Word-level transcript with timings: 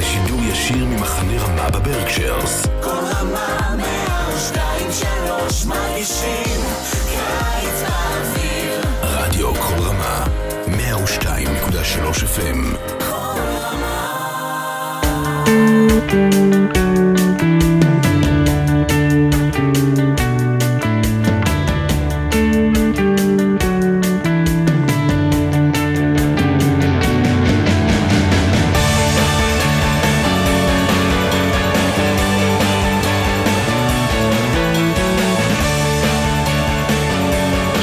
לשידור 0.00 0.40
ישיר 0.42 0.84
ממחנה 0.84 1.42
רמה 1.42 1.70
בברקשיירס. 1.70 2.66
כל 2.82 2.88
רמה 2.88 3.76
מהשתיים 3.76 4.88
שלוש 4.92 5.64
מרגישים 5.64 6.60
קיץ 7.08 7.82
באוויר 7.82 8.80
רדיו 9.02 9.54
כל 9.54 9.82
רמה, 9.82 10.24
102.3 10.66 12.24
FM. 12.36 12.76
כל 12.98 13.40
רמה 13.60 14.20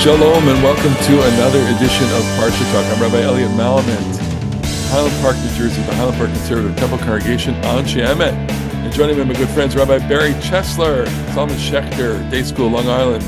Shalom 0.07 0.47
and 0.47 0.63
welcome 0.63 0.93
to 1.03 1.21
another 1.33 1.59
edition 1.75 2.05
of 2.05 2.23
Parsha 2.39 2.63
Talk. 2.71 2.85
I'm 2.95 3.01
Rabbi 3.01 3.23
Eliot 3.23 3.51
Malomet, 3.51 4.89
Highland 4.89 5.13
Park, 5.21 5.35
New 5.35 5.49
Jersey, 5.57 5.81
the 5.81 5.93
Highland 5.95 6.17
Park 6.17 6.29
Conservative 6.29 6.77
Temple 6.77 6.97
Congregation 6.99 7.55
Anshe 7.55 8.01
Emeth. 8.01 8.31
And 8.31 8.93
joining 8.93 9.17
me, 9.17 9.23
are 9.23 9.25
my 9.25 9.33
good 9.33 9.49
friends, 9.49 9.75
Rabbi 9.75 9.97
Barry 10.07 10.31
Chesler, 10.35 11.09
Solomon 11.33 11.57
Schechter, 11.57 12.31
Day 12.31 12.43
School, 12.43 12.69
Long 12.69 12.87
Island, 12.87 13.21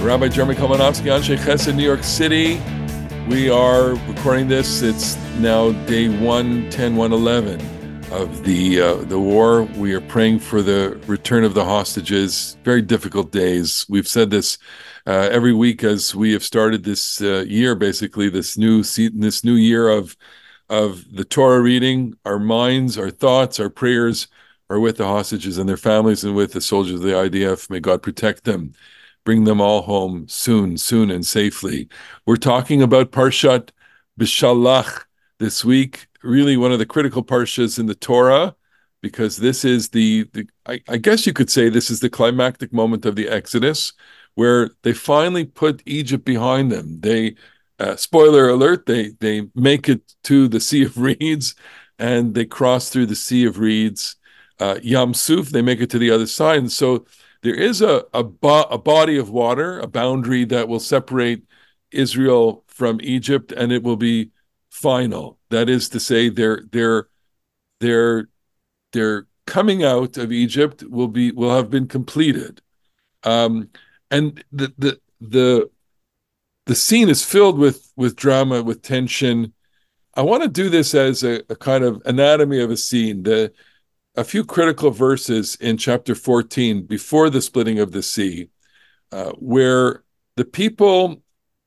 Rabbi 0.00 0.28
Jeremy 0.28 0.54
Kalmanofsky, 0.54 1.14
Anshe 1.14 1.36
Chesed, 1.36 1.76
New 1.76 1.84
York 1.84 2.02
City. 2.02 2.62
We 3.28 3.50
are 3.50 3.96
recording 4.08 4.48
this. 4.48 4.80
It's 4.80 5.18
now 5.38 5.72
day 5.84 6.08
110, 6.08 6.96
111 6.96 7.71
of 8.12 8.44
the 8.44 8.80
uh, 8.80 8.94
the 8.96 9.18
war. 9.18 9.62
We 9.62 9.94
are 9.94 10.00
praying 10.00 10.40
for 10.40 10.60
the 10.60 11.00
return 11.06 11.44
of 11.44 11.54
the 11.54 11.64
hostages. 11.64 12.58
Very 12.62 12.82
difficult 12.82 13.32
days. 13.32 13.86
We've 13.88 14.06
said 14.06 14.30
this 14.30 14.58
uh, 15.06 15.28
every 15.32 15.54
week 15.54 15.82
as 15.82 16.14
we 16.14 16.32
have 16.32 16.44
started 16.44 16.84
this 16.84 17.22
uh, 17.22 17.44
year, 17.48 17.74
basically 17.74 18.28
this 18.28 18.58
new 18.58 18.82
se- 18.82 19.12
this 19.14 19.42
new 19.42 19.54
year 19.54 19.88
of 19.88 20.16
of 20.68 21.04
the 21.10 21.24
Torah 21.24 21.62
reading. 21.62 22.14
Our 22.26 22.38
minds, 22.38 22.98
our 22.98 23.10
thoughts, 23.10 23.58
our 23.58 23.70
prayers 23.70 24.28
are 24.68 24.78
with 24.78 24.98
the 24.98 25.06
hostages 25.06 25.56
and 25.56 25.68
their 25.68 25.78
families, 25.78 26.22
and 26.22 26.36
with 26.36 26.52
the 26.52 26.60
soldiers 26.60 26.96
of 26.96 27.02
the 27.02 27.12
IDF. 27.12 27.70
May 27.70 27.80
God 27.80 28.02
protect 28.02 28.44
them, 28.44 28.74
bring 29.24 29.44
them 29.44 29.60
all 29.60 29.82
home 29.82 30.28
soon, 30.28 30.76
soon 30.76 31.10
and 31.10 31.26
safely. 31.26 31.88
We're 32.26 32.36
talking 32.36 32.82
about 32.82 33.10
Parshat 33.10 33.70
Beshalach 34.20 35.04
this 35.38 35.64
week. 35.64 36.08
Really, 36.22 36.56
one 36.56 36.72
of 36.72 36.78
the 36.78 36.86
critical 36.86 37.22
parshas 37.24 37.78
in 37.78 37.86
the 37.86 37.94
Torah. 37.94 38.54
Because 39.00 39.36
this 39.36 39.64
is 39.64 39.88
the, 39.88 40.28
the 40.32 40.48
I, 40.64 40.80
I 40.88 40.96
guess 40.96 41.26
you 41.26 41.32
could 41.32 41.50
say 41.50 41.68
this 41.68 41.90
is 41.90 41.98
the 41.98 42.08
climactic 42.08 42.72
moment 42.72 43.04
of 43.04 43.16
the 43.16 43.28
Exodus 43.28 43.92
where 44.34 44.70
they 44.82 44.92
finally 44.92 45.44
put 45.44 45.82
Egypt 45.86 46.24
behind 46.24 46.70
them. 46.70 47.00
They, 47.00 47.34
uh, 47.78 47.96
spoiler 47.96 48.48
alert, 48.48 48.86
they 48.86 49.10
they 49.18 49.48
make 49.54 49.88
it 49.88 50.14
to 50.24 50.46
the 50.46 50.60
Sea 50.60 50.84
of 50.84 50.96
Reeds, 50.98 51.56
and 51.98 52.34
they 52.34 52.44
cross 52.44 52.90
through 52.90 53.06
the 53.06 53.16
Sea 53.16 53.44
of 53.44 53.58
Reeds. 53.58 54.16
Uh, 54.60 54.78
Yam 54.82 55.14
Suf, 55.14 55.48
they 55.48 55.62
make 55.62 55.80
it 55.80 55.90
to 55.90 55.98
the 55.98 56.10
other 56.10 56.26
side, 56.26 56.58
and 56.58 56.70
so 56.70 57.04
there 57.42 57.54
is 57.54 57.82
a 57.82 58.04
a, 58.14 58.22
bo- 58.22 58.68
a 58.70 58.78
body 58.78 59.16
of 59.18 59.30
water, 59.30 59.80
a 59.80 59.88
boundary 59.88 60.44
that 60.44 60.68
will 60.68 60.80
separate 60.80 61.42
Israel 61.90 62.64
from 62.68 63.00
Egypt, 63.02 63.52
and 63.52 63.72
it 63.72 63.82
will 63.82 63.96
be 63.96 64.30
final. 64.72 65.38
That 65.50 65.68
is 65.68 65.88
to 65.90 66.00
say, 66.00 66.28
their 66.28 66.64
their 66.72 67.08
their 67.80 68.28
their 68.92 69.26
coming 69.46 69.84
out 69.84 70.16
of 70.16 70.32
Egypt 70.32 70.82
will 70.82 71.08
be 71.08 71.30
will 71.30 71.54
have 71.54 71.70
been 71.70 71.86
completed. 71.86 72.60
Um, 73.22 73.68
and 74.10 74.42
the 74.50 74.72
the 74.78 75.00
the 75.20 75.70
the 76.66 76.74
scene 76.74 77.08
is 77.08 77.24
filled 77.24 77.58
with 77.58 77.92
with 77.96 78.16
drama 78.16 78.62
with 78.62 78.82
tension 78.82 79.52
i 80.14 80.22
want 80.22 80.42
to 80.42 80.48
do 80.48 80.68
this 80.68 80.94
as 80.94 81.22
a, 81.24 81.42
a, 81.48 81.56
kind 81.56 81.84
of 81.84 82.00
anatomy 82.04 82.60
of 82.60 82.70
a 82.70 82.76
scene 82.76 83.22
the 83.22 83.52
a 84.16 84.24
few 84.24 84.44
critical 84.44 84.90
verses 84.90 85.56
in 85.56 85.76
chapter 85.76 86.14
14 86.14 86.84
before 86.84 87.30
the 87.30 87.40
splitting 87.40 87.78
of 87.78 87.92
the 87.92 88.02
sea 88.02 88.50
uh, 89.10 89.32
where 89.32 90.04
the 90.36 90.44
people 90.44 91.22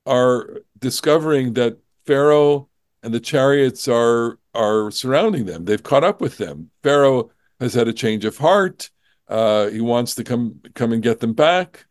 are 0.06 0.62
discovering 0.80 1.54
that 1.54 1.78
pharaoh 2.06 2.70
and 3.06 3.14
the 3.14 3.20
chariots 3.20 3.88
are 3.88 4.38
are 4.54 4.92
surrounding 4.92 5.46
them 5.46 5.64
they've 5.64 5.84
caught 5.84 6.04
up 6.04 6.20
with 6.20 6.38
them 6.38 6.70
pharaoh 6.84 7.30
has 7.62 7.74
had 7.74 7.88
a 7.88 7.94
change 7.94 8.26
of 8.26 8.38
heart 8.38 8.90
uh, 9.28 9.68
he 9.70 9.82
wants 9.82 10.16
to 10.16 10.24
come 10.24 10.60
come 10.74 10.92
and 10.92 11.02
get 11.02 11.20
them 11.22 11.34
back 11.34 11.86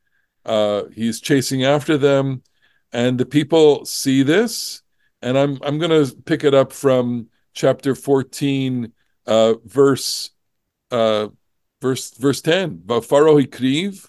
uh, 0.45 0.85
he's 0.93 1.21
chasing 1.21 1.65
after 1.65 1.97
them, 1.97 2.43
and 2.93 3.19
the 3.19 3.27
people 3.27 3.85
see 3.85 4.23
this. 4.23 4.83
And 5.23 5.39
I'm 5.39 5.59
I'm 5.63 5.79
going 5.79 5.91
to 5.91 6.15
pick 6.23 6.45
it 6.45 6.55
up 6.55 6.73
from 6.73 7.29
chapter 7.55 7.95
14, 7.95 8.93
uh, 9.27 9.55
verse 9.65 10.31
uh, 10.91 11.29
verse 11.81 12.11
verse 12.11 12.43
10. 12.43 12.83
Pharaoh 13.03 13.37
he 13.37 13.47
hikriv, 13.47 14.09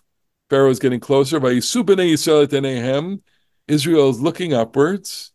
Pharaoh 0.50 0.70
is 0.70 0.80
getting 0.80 1.00
closer. 1.00 1.38
Israel 1.38 3.20
Israel 3.68 4.10
is 4.10 4.20
looking 4.20 4.54
upwards. 4.54 5.32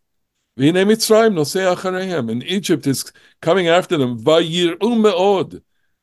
And 0.63 2.45
Egypt 2.45 2.87
is 2.87 3.13
coming 3.41 3.69
after 3.69 3.97
them. 3.97 4.19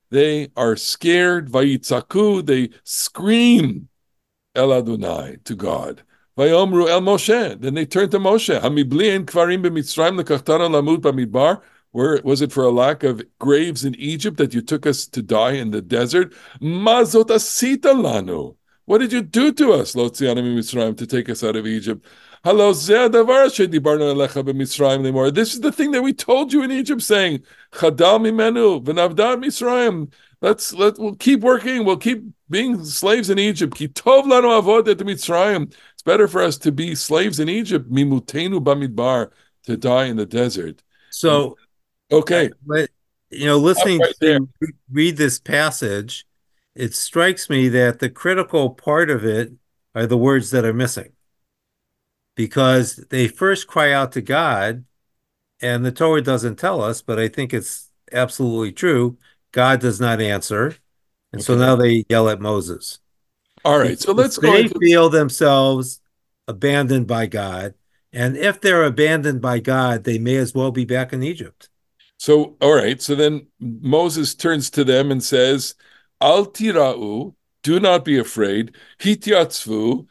They 0.10 0.48
are 0.56 0.76
scared. 0.76 1.52
They 1.52 2.70
scream. 2.84 3.90
Adonai, 4.56 5.38
to 5.44 5.56
God. 5.56 6.02
Vayomru 6.36 6.90
El 6.90 7.02
Moshe. 7.02 7.62
Then 7.62 7.76
they 7.76 7.86
turn 7.86 8.10
to 8.10 8.18
Moshe. 8.18 8.60
Hamibli 8.60 9.12
en 9.14 9.28
kvarim 9.28 9.62
b'mitzrayim 9.62 10.20
lekachtara 10.20 10.68
lamut 10.68 11.02
b'midbar. 11.02 11.62
Where 11.92 12.20
was 12.24 12.42
it 12.42 12.52
for 12.52 12.64
a 12.64 12.72
lack 12.72 13.04
of 13.04 13.22
graves 13.38 13.86
in 13.86 13.94
Egypt 13.96 14.38
that 14.38 14.56
you 14.56 14.62
took 14.62 14.88
us 14.88 15.06
to 15.06 15.22
die 15.22 15.52
in 15.52 15.70
the 15.70 15.84
desert? 15.84 16.34
Lanu. 16.62 18.56
What 18.86 19.00
did 19.00 19.12
you 19.12 19.22
do 19.22 19.52
to 19.52 19.74
us, 19.74 19.94
Lotzianim 19.96 20.56
Mitzrayim, 20.56 20.98
to 20.98 21.06
take 21.06 21.30
us 21.30 21.44
out 21.44 21.56
of 21.56 21.68
Egypt? 21.68 22.06
This 22.48 22.88
is 22.88 22.88
the 25.60 25.74
thing 25.76 25.92
that 25.92 26.02
we 26.02 26.14
told 26.14 26.54
you 26.54 26.64
in 26.64 26.72
Egypt, 26.72 27.02
saying, 27.02 27.44
Chadal 27.74 28.22
mimenu 28.22 28.82
v'navdad 28.84 29.44
Mitzrayim. 29.44 30.14
Let's 30.42 30.72
let 30.74 30.98
we'll 30.98 31.16
keep 31.16 31.42
working. 31.42 31.84
We'll 31.84 31.98
keep 31.98 32.24
being 32.50 32.86
slaves 32.86 33.30
in 33.30 33.38
Egypt. 33.38 33.82
It's 33.82 33.92
better 36.06 36.28
for 36.28 36.42
us 36.42 36.58
to 36.60 36.72
be 36.72 36.96
slaves 36.96 37.40
in 37.40 37.50
Egypt. 37.50 37.92
Mimutenu 37.92 38.64
bamidbar 38.64 39.32
to 39.64 39.76
die 39.76 40.06
in 40.06 40.16
the 40.16 40.26
desert. 40.26 40.82
So, 41.10 41.58
okay, 42.12 42.52
but 42.66 42.90
you 43.30 43.46
know, 43.48 43.58
listening 43.58 44.00
right 44.00 44.14
to 44.22 44.48
read 44.90 45.18
this 45.18 45.38
passage, 45.40 46.26
it 46.76 46.94
strikes 46.94 47.50
me 47.50 47.68
that 47.70 48.00
the 48.00 48.10
critical 48.10 48.70
part 48.70 49.10
of 49.10 49.26
it 49.26 49.52
are 49.96 50.06
the 50.06 50.18
words 50.18 50.52
that 50.52 50.64
are 50.64 50.74
missing, 50.74 51.12
because 52.38 52.98
they 53.10 53.28
first 53.28 53.68
cry 53.68 53.92
out 53.92 54.14
to 54.14 54.22
God, 54.22 54.86
and 55.60 55.84
the 55.84 55.92
Torah 55.92 56.22
doesn't 56.22 56.58
tell 56.58 56.82
us, 56.82 57.02
but 57.02 57.20
I 57.20 57.28
think 57.28 57.52
it's 57.52 57.90
absolutely 58.14 58.72
true. 58.72 59.18
God 59.52 59.82
does 59.82 60.00
not 60.00 60.22
answer. 60.22 60.76
And 61.34 61.44
so 61.44 61.58
now 61.58 61.76
they 61.76 62.06
yell 62.10 62.30
at 62.30 62.40
Moses. 62.40 63.00
All 63.66 63.80
right. 63.80 64.00
So 64.00 64.14
let's 64.14 64.38
go. 64.38 64.52
They 64.52 64.68
feel 64.68 65.10
themselves 65.10 66.00
abandoned 66.48 67.08
by 67.08 67.26
God. 67.26 67.74
And 68.14 68.38
if 68.38 68.62
they're 68.62 68.86
abandoned 68.86 69.42
by 69.42 69.60
God, 69.60 70.04
they 70.04 70.20
may 70.20 70.38
as 70.38 70.54
well 70.54 70.72
be 70.72 70.86
back 70.86 71.12
in 71.12 71.24
Egypt. 71.24 71.70
So, 72.18 72.56
all 72.62 72.76
right. 72.76 73.02
So 73.02 73.16
then 73.16 73.48
Moses 73.60 74.36
turns 74.36 74.70
to 74.72 74.84
them 74.84 75.12
and 75.12 75.24
says, 75.24 75.74
Al 76.22 76.46
tira'u, 76.46 77.34
do 77.64 77.80
not 77.80 78.06
be 78.06 78.20
afraid. 78.20 78.76
Hityatzvu, 79.00 80.06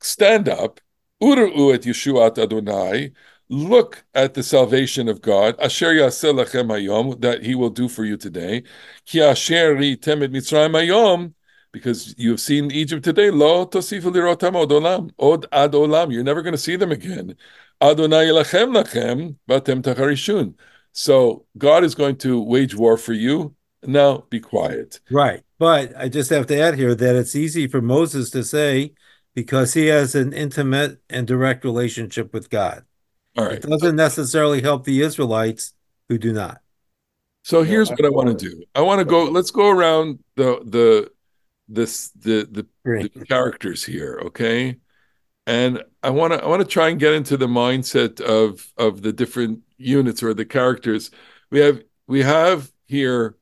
stand 0.00 0.48
up. 0.48 0.80
Ura'u 1.22 1.74
et 1.74 1.82
Yeshuat 1.82 2.38
Adonai, 2.38 3.12
look 3.48 4.04
at 4.14 4.34
the 4.34 4.42
salvation 4.42 5.08
of 5.08 5.20
God, 5.20 5.54
Asher 5.60 5.92
Yaseh 5.92 6.32
Lachem 6.32 6.68
Hayom, 6.68 7.20
that 7.20 7.42
He 7.42 7.54
will 7.54 7.70
do 7.70 7.88
for 7.88 8.04
you 8.04 8.16
today. 8.16 8.62
Ki 9.06 9.20
Asher 9.20 9.74
Ritem 9.74 10.20
Mitzrayim 10.28 10.72
Hayom, 10.72 11.34
because 11.72 12.14
you 12.18 12.30
have 12.30 12.40
seen 12.40 12.70
Egypt 12.70 13.04
today. 13.04 13.30
Lo 13.30 13.66
tosifu 13.66 14.12
lirotam 14.12 14.56
od 14.56 14.70
olam, 14.70 15.10
od 15.18 15.46
ad 15.52 15.72
olam. 15.72 16.12
You're 16.12 16.24
never 16.24 16.42
going 16.42 16.52
to 16.52 16.58
see 16.58 16.76
them 16.76 16.92
again. 16.92 17.36
Adonai 17.80 18.26
Lachem 18.26 18.74
Lachem, 18.74 19.36
batem 19.48 19.82
tacharishun. 19.82 20.54
So 20.92 21.46
God 21.56 21.84
is 21.84 21.94
going 21.94 22.16
to 22.18 22.42
wage 22.42 22.74
war 22.74 22.96
for 22.96 23.12
you. 23.12 23.54
Now 23.82 24.24
be 24.28 24.40
quiet. 24.40 25.00
Right. 25.10 25.42
But 25.58 25.96
I 25.96 26.08
just 26.08 26.30
have 26.30 26.46
to 26.48 26.58
add 26.58 26.74
here 26.74 26.94
that 26.94 27.16
it's 27.16 27.36
easy 27.36 27.66
for 27.66 27.80
Moses 27.80 28.30
to 28.30 28.42
say 28.42 28.92
because 29.34 29.74
he 29.74 29.86
has 29.86 30.14
an 30.14 30.32
intimate 30.32 31.00
and 31.08 31.26
direct 31.26 31.64
relationship 31.64 32.32
with 32.32 32.50
God. 32.50 32.84
All 33.36 33.46
It 33.46 33.62
doesn't 33.62 33.96
necessarily 33.96 34.62
help 34.62 34.84
the 34.84 35.02
Israelites 35.02 35.74
who 36.08 36.18
do 36.18 36.32
not. 36.32 36.60
So 37.42 37.62
here's 37.62 37.90
I 37.90 37.94
what 37.94 38.04
I 38.04 38.08
want 38.10 38.26
want 38.26 38.38
to 38.38 38.50
do. 38.50 38.64
I 38.74 38.80
want 38.82 38.98
to 38.98 39.04
go. 39.04 39.24
Let's 39.24 39.50
go 39.50 39.70
around 39.70 40.18
the 40.36 40.60
the 40.64 41.10
this 41.68 42.10
the 42.10 42.46
the, 42.50 42.66
Great. 42.84 43.14
the 43.14 43.24
characters 43.24 43.84
here, 43.84 44.20
okay? 44.26 44.76
And 45.46 45.82
I 46.02 46.10
want 46.10 46.32
to 46.32 46.42
I 46.42 46.46
want 46.46 46.60
to 46.60 46.68
try 46.68 46.88
and 46.88 47.00
get 47.00 47.14
into 47.14 47.36
the 47.36 47.46
mindset 47.46 48.20
of 48.20 48.66
of 48.76 49.02
the 49.02 49.12
different 49.12 49.60
units 49.78 50.22
or 50.22 50.34
the 50.34 50.44
characters. 50.44 51.10
We 51.50 51.60
have 51.60 51.82
we 52.06 52.22
have 52.22 52.70
here 52.86 53.36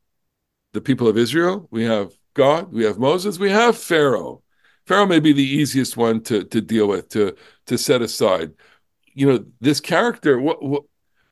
the 0.75 0.81
people 0.81 1.09
of 1.09 1.19
Israel. 1.19 1.67
We 1.71 1.85
have 1.85 2.13
God. 2.35 2.73
We 2.73 2.85
have 2.85 2.99
Moses. 2.99 3.39
We 3.39 3.51
have 3.51 3.77
Pharaoh. 3.77 4.43
Pharaoh 4.89 5.07
may 5.07 5.21
be 5.21 5.35
the 5.35 5.43
easiest 5.43 5.99
one 5.99 6.23
to 6.23 6.45
to 6.45 6.63
deal 6.63 6.89
with 6.89 7.11
to 7.11 7.37
to 7.67 7.77
set 7.77 8.01
aside. 8.01 8.55
You 9.13 9.27
know 9.27 9.45
this 9.61 9.81
character. 9.81 10.41
What 10.41 10.63
what 10.63 10.85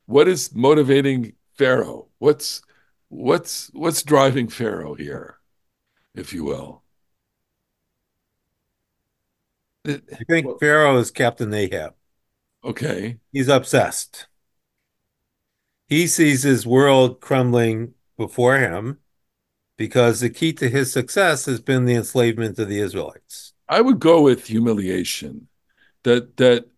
what 0.04 0.28
is 0.28 0.54
motivating 0.54 1.32
Pharaoh? 1.56 2.08
What's 2.18 2.60
what's 3.08 3.70
what's 3.72 4.02
driving 4.02 4.48
Pharaoh 4.48 4.94
here, 4.94 5.38
if 6.14 6.34
you 6.34 6.44
will? 6.44 6.82
I 9.86 10.00
think 10.28 10.60
Pharaoh 10.60 10.98
is 10.98 11.10
Captain 11.10 11.54
Ahab. 11.54 11.94
Okay. 12.62 13.18
He's 13.32 13.48
obsessed. 13.48 14.26
He 15.88 16.08
sees 16.08 16.42
his 16.42 16.66
world 16.66 17.20
crumbling 17.20 17.94
before 18.16 18.58
him 18.58 18.98
because 19.76 20.20
the 20.20 20.30
key 20.30 20.52
to 20.54 20.68
his 20.68 20.92
success 20.92 21.46
has 21.46 21.60
been 21.60 21.84
the 21.84 21.94
enslavement 21.94 22.58
of 22.58 22.68
the 22.68 22.80
Israelites. 22.80 23.45
I 23.68 23.80
would 23.80 24.00
go 24.00 24.22
with 24.22 24.46
humiliation. 24.46 25.48
That 26.04 26.36
that 26.38 26.68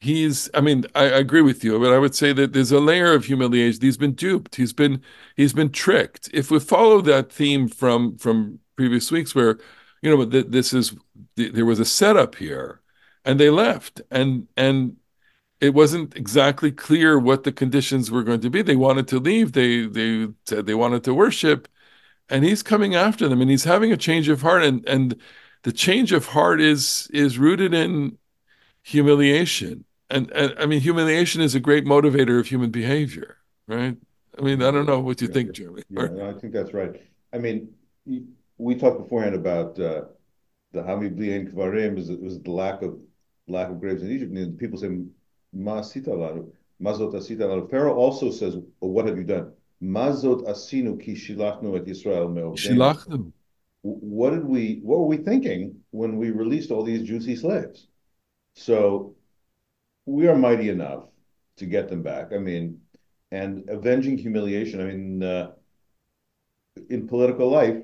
he's 0.00 0.50
I 0.54 0.60
mean, 0.62 0.86
I, 0.94 1.04
I 1.04 1.18
agree 1.18 1.42
with 1.42 1.64
you, 1.64 1.78
but 1.78 1.92
I 1.92 1.98
would 1.98 2.14
say 2.14 2.32
that 2.34 2.52
there's 2.52 2.72
a 2.72 2.80
layer 2.80 3.12
of 3.14 3.26
humiliation. 3.26 3.82
He's 3.82 3.96
been 3.98 4.14
duped. 4.14 4.56
He's 4.56 4.72
been 4.72 5.02
he's 5.36 5.52
been 5.52 5.70
tricked. 5.72 6.30
If 6.32 6.50
we 6.50 6.60
follow 6.60 7.00
that 7.02 7.32
theme 7.32 7.68
from 7.68 8.18
from 8.18 8.60
previous 8.76 9.10
weeks 9.12 9.34
where 9.34 9.58
you 10.02 10.16
know 10.16 10.24
th- 10.24 10.46
this 10.48 10.72
is 10.72 10.94
there 11.36 11.66
was 11.66 11.80
a 11.80 11.84
setup 11.84 12.36
here 12.36 12.80
and 13.24 13.38
they 13.40 13.50
left 13.50 14.00
and 14.10 14.48
and 14.56 14.96
it 15.60 15.74
wasn't 15.74 16.16
exactly 16.16 16.70
clear 16.72 17.18
what 17.18 17.44
the 17.44 17.52
conditions 17.52 18.10
were 18.10 18.22
going 18.22 18.40
to 18.40 18.50
be. 18.50 18.62
They 18.62 18.76
wanted 18.76 19.08
to 19.08 19.18
leave. 19.18 19.52
They 19.52 19.86
they 19.86 20.28
said 20.46 20.66
they 20.66 20.74
wanted 20.74 21.04
to 21.04 21.14
worship, 21.14 21.68
and 22.28 22.44
he's 22.44 22.62
coming 22.62 22.94
after 22.94 23.28
them, 23.28 23.40
and 23.40 23.50
he's 23.50 23.64
having 23.64 23.92
a 23.92 23.96
change 23.96 24.28
of 24.28 24.42
heart, 24.42 24.64
and 24.64 24.86
and 24.88 25.16
the 25.62 25.72
change 25.72 26.12
of 26.12 26.26
heart 26.26 26.60
is 26.60 27.08
is 27.12 27.38
rooted 27.38 27.74
in 27.74 28.18
humiliation, 28.82 29.84
and 30.10 30.30
and 30.32 30.54
I 30.58 30.66
mean 30.66 30.80
humiliation 30.80 31.42
is 31.42 31.54
a 31.54 31.60
great 31.60 31.84
motivator 31.84 32.38
of 32.40 32.46
human 32.46 32.70
behavior, 32.70 33.38
right? 33.66 33.96
I 34.38 34.42
mean 34.42 34.62
I 34.62 34.70
don't 34.70 34.86
know 34.86 35.00
what 35.00 35.20
you 35.20 35.28
Yeah, 35.28 35.34
think, 35.34 35.52
Jeremy. 35.52 35.82
Yeah, 35.90 36.06
no, 36.08 36.30
I 36.30 36.32
think 36.34 36.52
that's 36.52 36.72
right. 36.72 37.00
I 37.32 37.38
mean, 37.38 37.74
we 38.58 38.74
talked 38.74 38.98
beforehand 38.98 39.34
about 39.34 39.78
uh, 39.78 40.02
the 40.72 40.82
Hami 40.82 41.14
Bli'en 41.14 41.52
Kvarim 41.52 41.98
is 41.98 42.10
was 42.10 42.40
the 42.40 42.50
lack 42.50 42.82
of 42.82 42.98
lack 43.48 43.70
of 43.70 43.80
graves 43.80 44.02
in 44.02 44.10
Egypt. 44.10 44.32
And 44.32 44.58
people 44.58 44.78
say, 44.78 44.88
Ma 45.52 45.80
asita 45.80 46.08
lanu, 46.08 46.50
mazot 46.82 47.14
asita 47.14 47.40
lanu. 47.40 47.70
Pharaoh 47.70 47.94
also 47.94 48.30
says, 48.30 48.56
well, 48.80 48.90
what 48.90 49.06
have 49.06 49.16
you 49.18 49.24
done? 49.24 49.52
Mazot 49.82 50.46
asinu 50.46 51.00
ki 51.00 51.14
shilachnu 51.14 51.76
et 51.78 51.86
Yisrael 51.86 52.32
me'ovdenu. 52.32 52.98
What 53.82 54.30
did 54.30 54.44
we, 54.44 54.80
what 54.82 54.98
were 54.98 55.06
we 55.06 55.18
thinking 55.18 55.76
when 55.90 56.16
we 56.16 56.30
released 56.30 56.70
all 56.70 56.82
these 56.82 57.06
juicy 57.06 57.36
slaves? 57.36 57.86
So 58.54 59.14
we 60.04 60.26
are 60.26 60.36
mighty 60.36 60.68
enough 60.68 61.04
to 61.56 61.66
get 61.66 61.88
them 61.88 62.02
back. 62.02 62.32
I 62.32 62.38
mean, 62.38 62.80
and 63.30 63.68
avenging 63.68 64.18
humiliation. 64.18 64.80
I 64.80 64.84
mean, 64.84 65.22
uh, 65.22 65.52
in 66.90 67.06
political 67.06 67.48
life, 67.50 67.76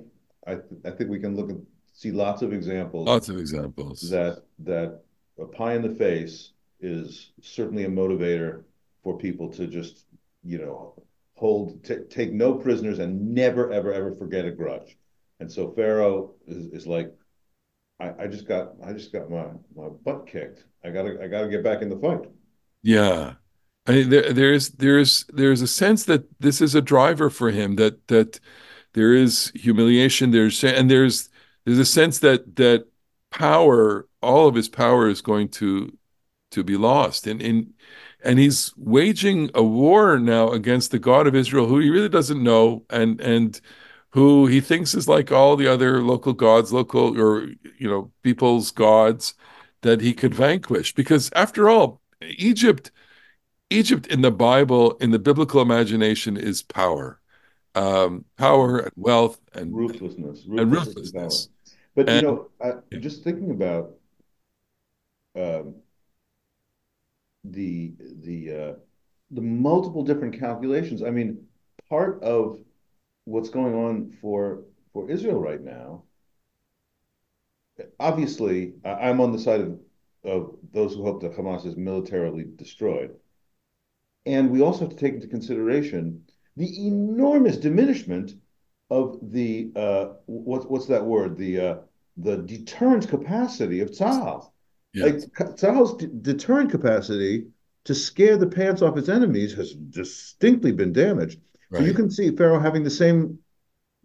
I 0.46 0.54
th- 0.54 0.80
I 0.84 0.90
think 0.90 1.10
we 1.10 1.18
can 1.20 1.36
look 1.36 1.50
at 1.50 1.56
see 1.92 2.10
lots 2.10 2.42
of 2.42 2.52
examples 2.52 3.06
Lots 3.06 3.28
of 3.28 3.38
examples. 3.38 4.10
that 4.10 4.42
that 4.60 5.00
a 5.38 5.46
pie 5.46 5.74
in 5.74 5.82
the 5.82 5.94
face 5.94 6.52
is 6.80 7.30
certainly 7.40 7.84
a 7.84 7.88
motivator 7.88 8.64
for 9.02 9.16
people 9.16 9.48
to 9.50 9.66
just 9.66 10.04
you 10.44 10.58
know 10.58 10.94
hold 11.36 11.82
t- 11.84 12.04
take 12.10 12.32
no 12.32 12.54
prisoners 12.54 12.98
and 12.98 13.34
never 13.34 13.72
ever 13.72 13.92
ever 13.92 14.12
forget 14.12 14.44
a 14.44 14.50
grudge. 14.50 14.96
And 15.40 15.50
so 15.50 15.72
Pharaoh 15.72 16.34
is, 16.46 16.66
is 16.66 16.86
like, 16.86 17.12
I, 18.00 18.12
I 18.24 18.26
just 18.26 18.46
got 18.46 18.72
I 18.84 18.92
just 18.92 19.12
got 19.12 19.30
my 19.30 19.46
my 19.74 19.88
butt 20.04 20.26
kicked. 20.26 20.64
I 20.84 20.90
gotta 20.90 21.22
I 21.22 21.28
gotta 21.28 21.48
get 21.48 21.62
back 21.62 21.82
in 21.82 21.88
the 21.88 21.98
fight. 21.98 22.28
Yeah. 22.82 23.34
I 23.86 23.92
mean, 23.92 24.10
there, 24.10 24.32
there's 24.32 24.70
there's 24.70 25.24
there's 25.32 25.62
a 25.62 25.66
sense 25.66 26.04
that 26.04 26.24
this 26.40 26.60
is 26.60 26.74
a 26.74 26.82
driver 26.82 27.30
for 27.30 27.50
him 27.50 27.76
that 27.76 28.06
that 28.08 28.40
there 28.94 29.12
is 29.14 29.52
humiliation 29.54 30.30
there's 30.30 30.62
and 30.64 30.90
there's 30.90 31.28
there's 31.64 31.78
a 31.78 31.84
sense 31.84 32.18
that 32.20 32.56
that 32.56 32.86
power 33.30 34.08
all 34.22 34.48
of 34.48 34.54
his 34.54 34.68
power 34.68 35.08
is 35.08 35.20
going 35.20 35.48
to 35.48 35.96
to 36.50 36.64
be 36.64 36.76
lost 36.76 37.26
and 37.26 37.42
in 37.42 37.74
and 38.24 38.38
he's 38.38 38.72
waging 38.76 39.50
a 39.54 39.62
war 39.62 40.18
now 40.18 40.50
against 40.50 40.90
the 40.90 40.98
God 40.98 41.26
of 41.26 41.34
Israel 41.34 41.66
who 41.66 41.78
he 41.78 41.90
really 41.90 42.08
doesn't 42.08 42.42
know 42.42 42.84
and 42.90 43.20
and 43.20 43.60
who 44.14 44.46
he 44.48 44.60
thinks 44.62 44.94
is 44.94 45.08
like 45.08 45.32
all 45.32 45.56
the 45.56 45.68
other 45.68 46.02
local 46.02 46.34
gods 46.34 46.72
local 46.72 47.20
or 47.20 47.46
you 47.78 47.88
know 47.90 48.12
people's 48.22 48.72
gods 48.72 49.34
that 49.82 50.00
he 50.02 50.14
could 50.14 50.34
vanquish 50.34 50.94
because 50.94 51.30
after 51.34 51.70
all 51.70 52.02
Egypt 52.22 52.92
Egypt 53.70 54.06
in 54.08 54.22
the 54.22 54.30
Bible, 54.30 54.92
in 54.98 55.10
the 55.10 55.18
biblical 55.18 55.60
imagination, 55.62 56.36
is 56.36 56.62
power, 56.62 57.20
um, 57.74 58.24
power 58.38 58.78
and 58.80 58.92
wealth 58.96 59.40
and 59.54 59.76
Ruthlessness, 59.76 60.46
and 60.56 60.72
ruthlessness 60.72 61.12
power. 61.12 61.30
ruthlessness. 61.32 61.48
But 61.94 62.10
you 62.12 62.20
know, 62.20 62.50
I, 62.62 62.74
Yeah. 62.90 63.00
just 63.00 63.24
thinking 63.24 63.50
about 63.50 63.94
um, 65.36 65.74
the 67.44 67.92
the 68.22 68.52
uh, 68.52 68.72
the 69.30 69.40
multiple 69.40 70.02
different 70.04 70.38
calculations. 70.38 71.02
I 71.02 71.10
mean, 71.10 71.46
part 71.88 72.22
of 72.22 72.58
what's 73.24 73.50
going 73.50 73.74
on 73.74 74.16
for 74.20 74.62
for 74.92 75.10
Israel 75.10 75.40
right 75.40 75.62
now. 75.62 76.04
Obviously, 77.98 78.74
I'm 78.84 79.20
on 79.20 79.32
the 79.32 79.38
side 79.38 79.60
of 79.60 79.80
of 80.24 80.56
those 80.72 80.94
who 80.94 81.02
hope 81.04 81.20
that 81.22 81.36
Hamas 81.36 81.66
is 81.66 81.76
militarily 81.76 82.46
destroyed, 82.56 83.14
and 84.26 84.50
we 84.50 84.62
also 84.62 84.80
have 84.80 84.90
to 84.90 84.96
take 84.96 85.14
into 85.14 85.26
consideration 85.26 86.24
the 86.56 86.86
enormous 86.86 87.56
diminishment 87.56 88.34
of 88.90 89.18
the 89.22 89.72
uh, 89.74 90.06
what's 90.26 90.66
what's 90.66 90.86
that 90.86 91.04
word? 91.04 91.36
The 91.36 91.60
uh, 91.60 91.76
the 92.16 92.38
deterrent 92.38 93.08
capacity 93.08 93.80
of 93.80 93.90
Tzahal. 93.90 94.50
Yeah. 94.92 95.06
Like 95.06 95.16
Tzahal's 95.16 95.96
d- 95.96 96.08
deterrent 96.20 96.70
capacity 96.70 97.48
to 97.84 97.94
scare 97.94 98.36
the 98.36 98.46
pants 98.46 98.82
off 98.82 98.96
its 98.96 99.08
enemies 99.08 99.54
has 99.54 99.74
distinctly 99.74 100.72
been 100.72 100.92
damaged. 100.92 101.40
So 101.72 101.80
you 101.80 101.94
can 101.94 102.10
see 102.10 102.30
Pharaoh 102.30 102.60
having 102.60 102.84
the 102.84 102.90
same 102.90 103.38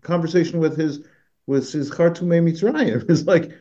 conversation 0.02 0.60
with 0.60 0.78
his 0.78 1.02
with 1.46 1.72
his 1.72 1.90
Khartoumé 1.92 2.42
Mitzrayim. 2.44 3.06
It's 3.10 3.26
like, 3.26 3.52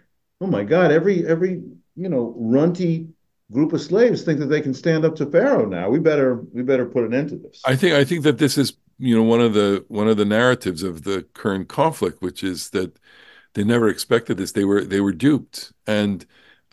oh 0.40 0.46
my 0.46 0.64
God, 0.64 0.92
every 0.92 1.26
every 1.26 1.62
you 1.96 2.08
know 2.08 2.34
runty 2.38 3.08
group 3.50 3.72
of 3.72 3.80
slaves 3.80 4.22
think 4.22 4.38
that 4.40 4.46
they 4.46 4.60
can 4.60 4.74
stand 4.74 5.04
up 5.04 5.16
to 5.16 5.26
Pharaoh 5.26 5.66
now. 5.66 5.88
We 5.88 5.98
better 5.98 6.36
we 6.52 6.62
better 6.62 6.86
put 6.86 7.04
an 7.04 7.14
end 7.14 7.30
to 7.30 7.36
this. 7.36 7.60
I 7.64 7.76
think 7.76 7.94
I 7.94 8.04
think 8.04 8.24
that 8.24 8.38
this 8.38 8.58
is 8.58 8.74
you 8.98 9.16
know 9.16 9.22
one 9.22 9.40
of 9.40 9.54
the 9.54 9.84
one 9.88 10.08
of 10.08 10.16
the 10.16 10.24
narratives 10.24 10.82
of 10.82 11.04
the 11.04 11.22
current 11.34 11.68
conflict, 11.68 12.22
which 12.22 12.42
is 12.42 12.70
that 12.70 12.98
they 13.54 13.64
never 13.64 13.88
expected 13.88 14.36
this. 14.36 14.52
They 14.52 14.64
were 14.64 14.84
they 14.84 15.00
were 15.00 15.12
duped, 15.12 15.72
and 15.86 16.24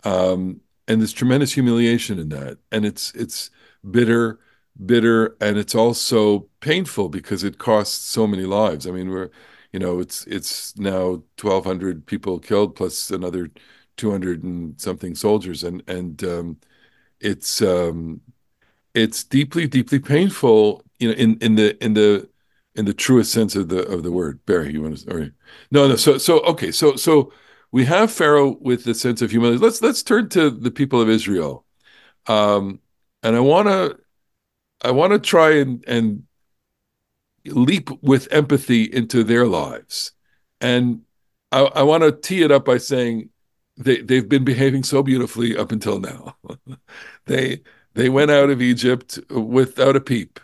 um, 0.04 0.60
and 0.86 1.00
there's 1.00 1.12
tremendous 1.12 1.52
humiliation 1.52 2.18
in 2.18 2.28
that, 2.30 2.58
and 2.70 2.84
it's 2.84 3.12
it's 3.14 3.50
bitter, 3.90 4.38
bitter, 4.84 5.36
and 5.40 5.56
it's 5.58 5.74
also 5.74 6.48
painful 6.60 7.08
because 7.08 7.44
it 7.44 7.58
costs 7.58 8.04
so 8.04 8.26
many 8.26 8.44
lives. 8.44 8.86
I 8.86 8.90
mean, 8.90 9.10
we're 9.10 9.30
you 9.72 9.78
know 9.78 10.00
it's 10.00 10.26
it's 10.26 10.76
now 10.78 11.22
1,200 11.40 12.06
people 12.06 12.38
killed 12.38 12.76
plus 12.76 13.10
another 13.10 13.50
200 13.96 14.42
and 14.44 14.80
something 14.80 15.14
soldiers, 15.14 15.64
and 15.64 15.82
and 15.88 16.22
um, 16.24 16.58
it's 17.20 17.62
um, 17.62 18.20
it's 18.94 19.24
deeply 19.24 19.66
deeply 19.66 19.98
painful 19.98 20.82
you 20.98 21.08
know 21.08 21.14
in 21.14 21.38
in 21.40 21.54
the 21.56 21.82
in 21.84 21.94
the 21.94 22.28
in 22.74 22.84
the 22.84 22.94
truest 22.94 23.32
sense 23.32 23.56
of 23.56 23.68
the 23.68 23.86
of 23.86 24.02
the 24.02 24.12
word. 24.12 24.44
Barry 24.46 24.72
you 24.72 24.82
want 24.82 24.98
to 24.98 25.14
or 25.14 25.30
no 25.70 25.88
no 25.88 25.96
so 25.96 26.18
so 26.18 26.40
okay 26.40 26.70
so 26.72 26.96
so 26.96 27.32
we 27.72 27.84
have 27.84 28.12
pharaoh 28.12 28.56
with 28.60 28.84
the 28.84 28.94
sense 28.94 29.22
of 29.22 29.30
humility. 29.30 29.58
Let's 29.58 29.82
let's 29.82 30.02
turn 30.02 30.28
to 30.30 30.50
the 30.50 30.70
people 30.70 31.00
of 31.00 31.08
israel. 31.08 31.64
Um 32.26 32.80
and 33.22 33.36
i 33.36 33.40
want 33.40 33.68
to 33.68 33.98
i 34.82 34.90
want 34.90 35.12
to 35.12 35.18
try 35.18 35.52
and 35.52 35.84
and 35.86 36.22
leap 37.46 37.90
with 38.02 38.26
empathy 38.32 38.84
into 38.84 39.22
their 39.22 39.46
lives 39.46 40.12
and 40.60 41.02
i 41.52 41.60
i 41.60 41.82
want 41.82 42.02
to 42.02 42.12
tee 42.12 42.42
it 42.42 42.50
up 42.50 42.64
by 42.64 42.76
saying 42.76 43.28
they 43.76 44.00
they've 44.00 44.28
been 44.28 44.44
behaving 44.44 44.82
so 44.82 45.02
beautifully 45.02 45.56
up 45.56 45.70
until 45.70 46.00
now 46.00 46.36
they 47.26 47.60
they 47.96 48.10
went 48.10 48.30
out 48.30 48.50
of 48.50 48.60
Egypt 48.60 49.18
without 49.30 49.96
a 49.96 50.00
peep. 50.00 50.38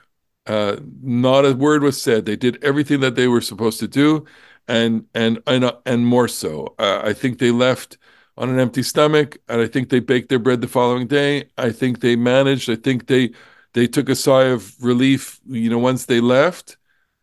Uh, 0.47 0.77
not 1.03 1.45
a 1.45 1.53
word 1.53 1.83
was 1.83 2.01
said. 2.01 2.25
They 2.25 2.35
did 2.35 2.62
everything 2.65 3.01
that 3.01 3.15
they 3.15 3.29
were 3.29 3.43
supposed 3.43 3.79
to 3.81 3.87
do, 3.89 4.25
and 4.67 5.07
and 5.15 5.41
and 5.47 5.65
uh, 5.65 5.77
and 5.87 6.07
more 6.07 6.29
so. 6.29 6.75
Uh, 6.79 7.03
I 7.05 7.12
think 7.12 7.39
they 7.39 7.51
left 7.51 7.99
on 8.39 8.49
an 8.49 8.59
empty 8.59 8.83
stomach, 8.83 9.37
and 9.49 9.61
I 9.61 9.67
think 9.67 9.91
they 9.91 10.01
baked 10.01 10.31
their 10.31 10.39
bread 10.39 10.62
the 10.62 10.67
following 10.69 11.07
day. 11.07 11.45
I 11.59 11.71
think 11.71 12.01
they 12.01 12.17
managed. 12.17 12.71
I 12.71 12.77
think 12.77 13.07
they 13.07 13.33
they 13.75 13.87
took 13.87 14.09
a 14.09 14.14
sigh 14.14 14.45
of 14.45 14.75
relief, 14.83 15.41
you 15.47 15.71
know, 15.71 15.79
once 15.79 16.07
they 16.07 16.21
left. 16.21 16.76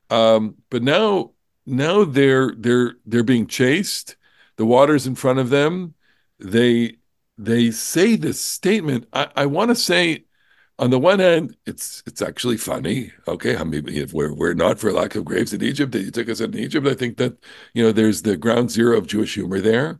Um, 0.10 0.56
but 0.70 0.84
now 0.84 1.32
now 1.66 2.04
they're 2.04 2.54
they're 2.58 2.96
they're 3.06 3.24
being 3.24 3.48
chased. 3.48 4.16
The 4.58 4.66
water's 4.66 5.08
in 5.08 5.16
front 5.16 5.40
of 5.40 5.50
them. 5.50 5.94
They 6.40 6.98
they 7.38 7.72
say 7.72 8.16
this 8.16 8.40
statement. 8.42 9.08
I, 9.14 9.30
I 9.36 9.46
want 9.46 9.70
to 9.70 9.76
say 9.76 10.26
on 10.80 10.92
the 10.92 11.00
one 11.00 11.20
hand, 11.20 11.56
it's 11.66 12.02
it's 12.08 12.22
actually 12.22 12.58
funny. 12.58 13.12
Okay, 13.28 13.58
I 13.58 13.64
mean, 13.64 13.88
if 13.90 14.14
we're 14.14 14.34
we're 14.34 14.54
not 14.54 14.80
for 14.80 14.92
lack 14.92 15.16
of 15.16 15.26
graves 15.26 15.54
in 15.54 15.62
Egypt, 15.64 15.94
you 15.96 16.12
took 16.12 16.30
us 16.30 16.40
in 16.40 16.58
Egypt. 16.58 16.88
I 16.88 16.96
think 16.96 17.18
that 17.18 17.38
you 17.74 17.84
know 17.84 17.92
there's 17.92 18.22
the 18.22 18.38
ground 18.38 18.72
zero 18.72 18.98
of 18.98 19.08
Jewish 19.08 19.36
humor 19.36 19.60
there, 19.60 20.00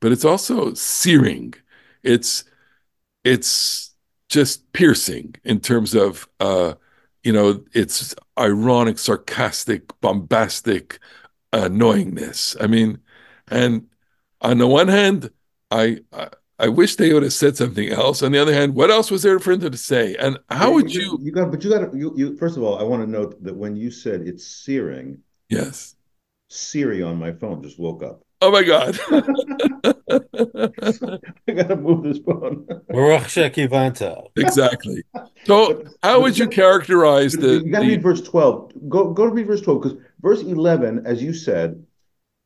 but 0.00 0.12
it's 0.12 0.24
also 0.24 0.74
searing. 0.74 1.54
It's 2.02 2.44
it's 3.24 3.89
just 4.30 4.72
piercing 4.72 5.34
in 5.44 5.60
terms 5.60 5.94
of 5.94 6.28
uh, 6.40 6.74
you 7.24 7.32
know 7.32 7.62
it's 7.74 8.14
ironic, 8.38 8.98
sarcastic, 8.98 10.00
bombastic 10.00 10.98
annoyingness. 11.52 12.56
I 12.62 12.66
mean, 12.66 13.00
and 13.48 13.88
on 14.40 14.58
the 14.58 14.66
one 14.66 14.88
hand, 14.88 15.30
I, 15.70 15.98
I 16.12 16.30
I 16.58 16.68
wish 16.68 16.96
they 16.96 17.12
would 17.12 17.22
have 17.22 17.32
said 17.32 17.56
something 17.56 17.88
else. 17.90 18.22
On 18.22 18.32
the 18.32 18.38
other 18.38 18.54
hand, 18.54 18.74
what 18.74 18.90
else 18.90 19.10
was 19.10 19.22
there 19.22 19.38
for 19.38 19.56
them 19.56 19.72
to 19.72 19.78
say? 19.78 20.14
And 20.16 20.38
how 20.50 20.72
would 20.72 20.94
you, 20.94 21.18
you? 21.22 21.32
got, 21.32 21.50
but 21.50 21.64
you 21.64 21.70
got 21.70 21.90
to, 21.90 21.98
you, 21.98 22.12
you, 22.16 22.36
first 22.36 22.58
of 22.58 22.62
all, 22.62 22.78
I 22.78 22.82
want 22.82 23.02
to 23.02 23.10
note 23.10 23.42
that 23.44 23.56
when 23.56 23.76
you 23.76 23.90
said 23.90 24.22
it's 24.22 24.46
searing, 24.46 25.22
Yes. 25.50 25.96
Siri 26.48 27.02
on 27.02 27.16
my 27.16 27.32
phone 27.32 27.62
just 27.62 27.78
woke 27.78 28.02
up. 28.02 28.22
Oh 28.42 28.50
my 28.50 28.62
God. 28.62 28.98
I 31.48 31.52
got 31.52 31.68
to 31.68 31.76
move 31.76 32.04
this 32.04 32.18
bone. 32.18 32.66
Baruch 32.88 33.24
Shekivanta. 33.24 34.28
exactly. 34.36 35.02
So, 35.44 35.84
how 36.02 36.20
would 36.22 36.38
you 36.38 36.48
characterize 36.48 37.34
the? 37.34 37.62
you 37.64 37.70
got 37.70 37.80
to 37.80 37.84
the 37.84 37.90
read 37.90 38.02
verse 38.02 38.22
12. 38.22 38.88
Go, 38.88 39.12
go 39.12 39.26
to 39.26 39.32
read 39.32 39.46
verse 39.46 39.60
12 39.60 39.82
because 39.82 39.98
verse 40.20 40.40
11, 40.42 41.06
as 41.06 41.22
you 41.22 41.32
said, 41.34 41.84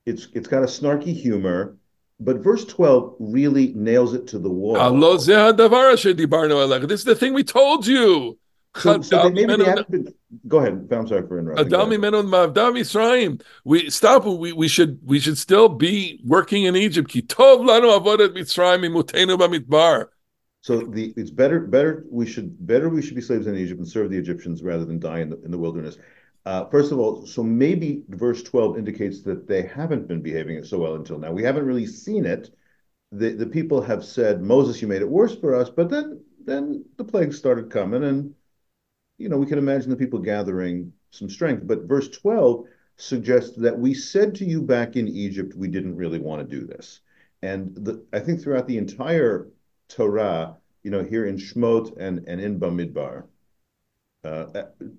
it's 0.07 0.29
it's 0.35 0.49
got 0.49 0.63
a 0.63 0.67
snarky 0.67 1.15
humor, 1.15 1.77
but 2.21 2.39
verse 2.39 2.65
12 2.65 3.17
really 3.19 3.73
nails 3.75 4.15
it 4.15 4.27
to 4.29 4.39
the 4.39 4.51
wall. 4.51 4.77
"Halo 4.77 5.17
ze 5.17 5.33
hadavar 5.33 5.93
asher 5.93 6.13
dibarnu 6.13 6.55
alecha." 6.55 6.87
This 6.89 7.01
is 7.01 7.07
the 7.07 7.15
thing 7.15 7.33
we 7.35 7.45
told 7.45 7.87
you. 7.87 8.39
So, 8.77 9.01
so 9.03 9.19
they, 9.19 9.31
maybe 9.31 9.55
they 9.55 9.65
haven't 9.65 9.91
been, 9.91 10.15
go 10.49 10.59
ahead. 10.59 10.89
I'm 10.91 11.07
sorry 11.07 11.27
for 11.27 11.39
interrupting. 11.39 11.73
Go 11.73 11.83
Adam 11.83 11.93
ahead. 11.93 11.93
imenu 11.93 12.25
ma'avdam 12.29 12.75
Yisraim. 12.79 13.43
We 13.65 13.91
stop. 13.91 14.25
We 14.27 14.53
we 14.53 14.69
should 14.69 14.99
we 15.05 15.21
should 15.21 15.39
still 15.39 15.69
be 15.69 16.21
working 16.25 16.65
in 16.65 16.77
Egypt. 16.77 17.09
Ki 17.11 17.23
tov 17.23 17.61
lanu 17.61 17.97
avodat 17.99 18.35
Mitzrayim 18.35 18.85
imutenu 18.85 19.39
b'midbar. 19.39 20.09
So 20.63 20.81
the 20.81 21.13
it's 21.17 21.31
better 21.31 21.61
better 21.61 22.07
we 22.11 22.27
should 22.27 22.67
better 22.67 22.89
we 22.89 23.03
should 23.03 23.15
be 23.15 23.21
slaves 23.21 23.47
in 23.47 23.57
Egypt 23.57 23.79
and 23.79 23.89
serve 23.89 24.11
the 24.11 24.19
Egyptians 24.19 24.63
rather 24.63 24.85
than 24.85 24.99
die 24.99 25.21
in 25.21 25.31
the 25.31 25.41
in 25.43 25.51
the 25.51 25.59
wilderness. 25.59 25.99
Uh, 26.47 26.67
first 26.67 26.93
of 26.93 26.99
all, 26.99 27.27
so 27.27 27.43
maybe 27.43 28.03
verse 28.09 28.43
12 28.43 28.77
indicates 28.79 29.23
that 29.23 29.47
they 29.47 29.63
haven't 29.63 30.07
been 30.09 30.21
behaving 30.23 30.63
so 30.65 30.79
well 30.79 30.95
until 30.95 31.19
now. 31.19 31.33
We 31.33 31.43
haven't 31.43 31.65
really 31.65 31.87
seen 31.87 32.27
it. 32.27 32.51
The 33.13 33.31
the 33.35 33.47
people 33.47 33.81
have 33.83 34.05
said, 34.05 34.43
Moses, 34.43 34.81
you 34.83 34.89
made 34.89 35.03
it 35.03 35.09
worse 35.09 35.37
for 35.37 35.55
us, 35.55 35.71
but 35.71 35.89
then 35.91 36.23
then 36.45 36.85
the 36.97 37.05
plagues 37.05 37.39
started 37.39 37.71
coming, 37.71 38.05
and 38.05 38.35
you 39.19 39.29
know, 39.29 39.37
we 39.37 39.47
can 39.47 39.59
imagine 39.59 39.91
the 39.91 39.97
people 39.97 40.19
gathering 40.19 40.93
some 41.11 41.31
strength. 41.31 41.67
But 41.67 41.83
verse 41.83 42.09
12 42.09 42.67
suggests 42.97 43.57
that 43.57 43.79
we 43.79 43.95
said 43.95 44.35
to 44.37 44.45
you 44.45 44.63
back 44.63 44.97
in 44.97 45.09
Egypt, 45.09 45.55
we 45.57 45.69
didn't 45.69 45.97
really 45.97 46.19
want 46.19 46.49
to 46.49 46.61
do 46.61 46.67
this. 46.67 47.01
And 47.43 47.75
the, 47.75 48.05
I 48.13 48.21
think 48.21 48.41
throughout 48.41 48.67
the 48.67 48.79
entire 48.79 49.49
Torah, 49.89 50.57
you 50.83 50.91
know, 50.91 51.03
here 51.03 51.27
in 51.27 51.37
Shmot 51.37 51.97
and, 51.99 52.27
and 52.27 52.41
in 52.41 52.59
Bamidbar, 52.59 53.25
uh, 54.25 54.47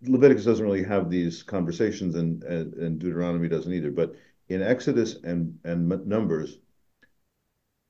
Leviticus 0.04 0.46
doesn't 0.46 0.66
really 0.66 0.84
have 0.84 1.10
these 1.10 1.42
conversations, 1.42 2.14
and, 2.16 2.44
and, 2.44 2.74
and 2.76 3.00
Deuteronomy 3.00 3.50
doesn't 3.50 3.74
either. 3.74 3.90
But 3.90 4.16
in 4.50 4.62
Exodus 4.62 5.16
and, 5.24 5.58
and 5.64 5.90
Numbers, 6.06 6.60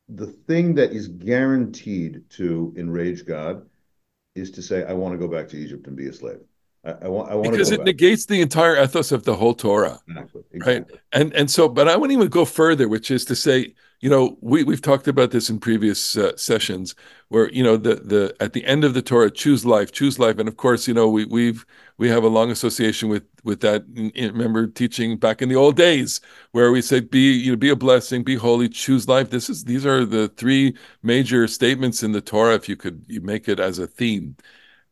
the 0.08 0.28
thing 0.28 0.76
that 0.76 0.94
is 0.94 1.08
guaranteed 1.08 2.30
to 2.32 2.74
enrage 2.78 3.26
God 3.26 3.66
is 4.36 4.52
to 4.52 4.62
say, 4.62 4.84
I 4.84 4.94
want 4.94 5.14
to 5.14 5.18
go 5.18 5.28
back 5.28 5.48
to 5.50 5.58
Egypt 5.58 5.88
and 5.88 5.96
be 5.96 6.08
a 6.08 6.14
slave. 6.14 6.42
I, 6.86 6.92
I 7.04 7.08
want, 7.08 7.32
I 7.32 7.36
want 7.36 7.52
Because 7.52 7.72
it 7.72 7.78
back. 7.80 7.86
negates 7.88 8.26
the 8.26 8.42
entire 8.42 8.82
ethos 8.82 9.12
of 9.12 9.24
the 9.24 9.36
whole 9.36 9.54
Torah. 9.54 10.00
Exactly, 10.08 10.44
right? 10.66 10.86
and 11.12 11.34
and 11.34 11.50
so 11.50 11.68
but 11.68 11.88
i 11.88 11.96
wouldn't 11.96 12.18
even 12.18 12.30
go 12.30 12.46
further 12.46 12.88
which 12.88 13.10
is 13.12 13.26
to 13.26 13.36
say 13.36 13.74
you 14.02 14.10
know 14.10 14.38
we 14.42 14.64
we've 14.64 14.82
talked 14.82 15.08
about 15.08 15.32
this 15.32 15.50
in 15.50 15.60
previous 15.60 16.16
uh, 16.18 16.36
sessions 16.38 16.96
where 17.30 17.50
you 17.52 17.64
know 17.64 17.76
the 17.78 17.96
the 17.96 18.36
at 18.40 18.54
the 18.54 18.64
end 18.66 18.84
of 18.84 18.94
the 18.94 19.02
torah 19.02 19.32
choose 19.32 19.66
life 19.66 19.92
choose 19.92 20.20
life. 20.20 20.38
And 20.38 20.48
of 20.48 20.58
course 20.58 20.88
you 20.88 20.94
know 20.94 21.10
we 21.10 21.26
we've 21.26 21.66
we 21.98 22.10
have 22.10 22.24
a 22.24 22.28
long 22.28 22.52
association 22.52 23.10
with 23.10 23.24
with 23.44 23.62
that. 23.62 23.84
Remember 24.16 24.68
teaching 24.68 25.18
back 25.18 25.42
in 25.42 25.50
the 25.50 25.56
old 25.56 25.76
days 25.76 26.22
where 26.52 26.72
we 26.72 26.82
said 26.82 27.10
be 27.10 27.32
you 27.34 27.52
know 27.52 27.58
be 27.58 27.70
a 27.70 27.76
blessing 27.76 28.24
be 28.24 28.36
holy 28.36 28.70
choose 28.70 29.08
life. 29.08 29.30
This 29.30 29.50
is 29.50 29.64
these 29.64 29.86
are 29.86 30.06
the 30.06 30.28
three 30.30 30.76
major 31.04 31.48
statements 31.48 32.04
in 32.04 32.12
the 32.12 32.22
torah 32.22 32.56
if 32.56 32.70
you 32.70 32.76
could 32.76 33.04
you 33.08 33.22
make 33.22 33.48
it 33.48 33.60
as 33.60 33.80
a 33.80 33.88
theme. 33.88 34.36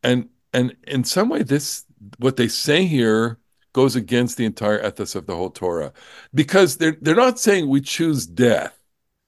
And 0.03 0.29
and 0.53 0.75
in 0.87 1.03
some 1.03 1.29
way 1.29 1.43
this 1.43 1.85
what 2.17 2.35
they 2.37 2.47
say 2.47 2.85
here 2.85 3.39
goes 3.73 3.95
against 3.95 4.37
the 4.37 4.45
entire 4.45 4.85
ethos 4.85 5.15
of 5.15 5.25
the 5.25 5.35
whole 5.35 5.49
Torah 5.49 5.91
because 6.33 6.77
they're 6.77 6.97
they're 7.01 7.15
not 7.15 7.39
saying 7.39 7.67
we 7.67 7.81
choose 7.81 8.25
death, 8.25 8.77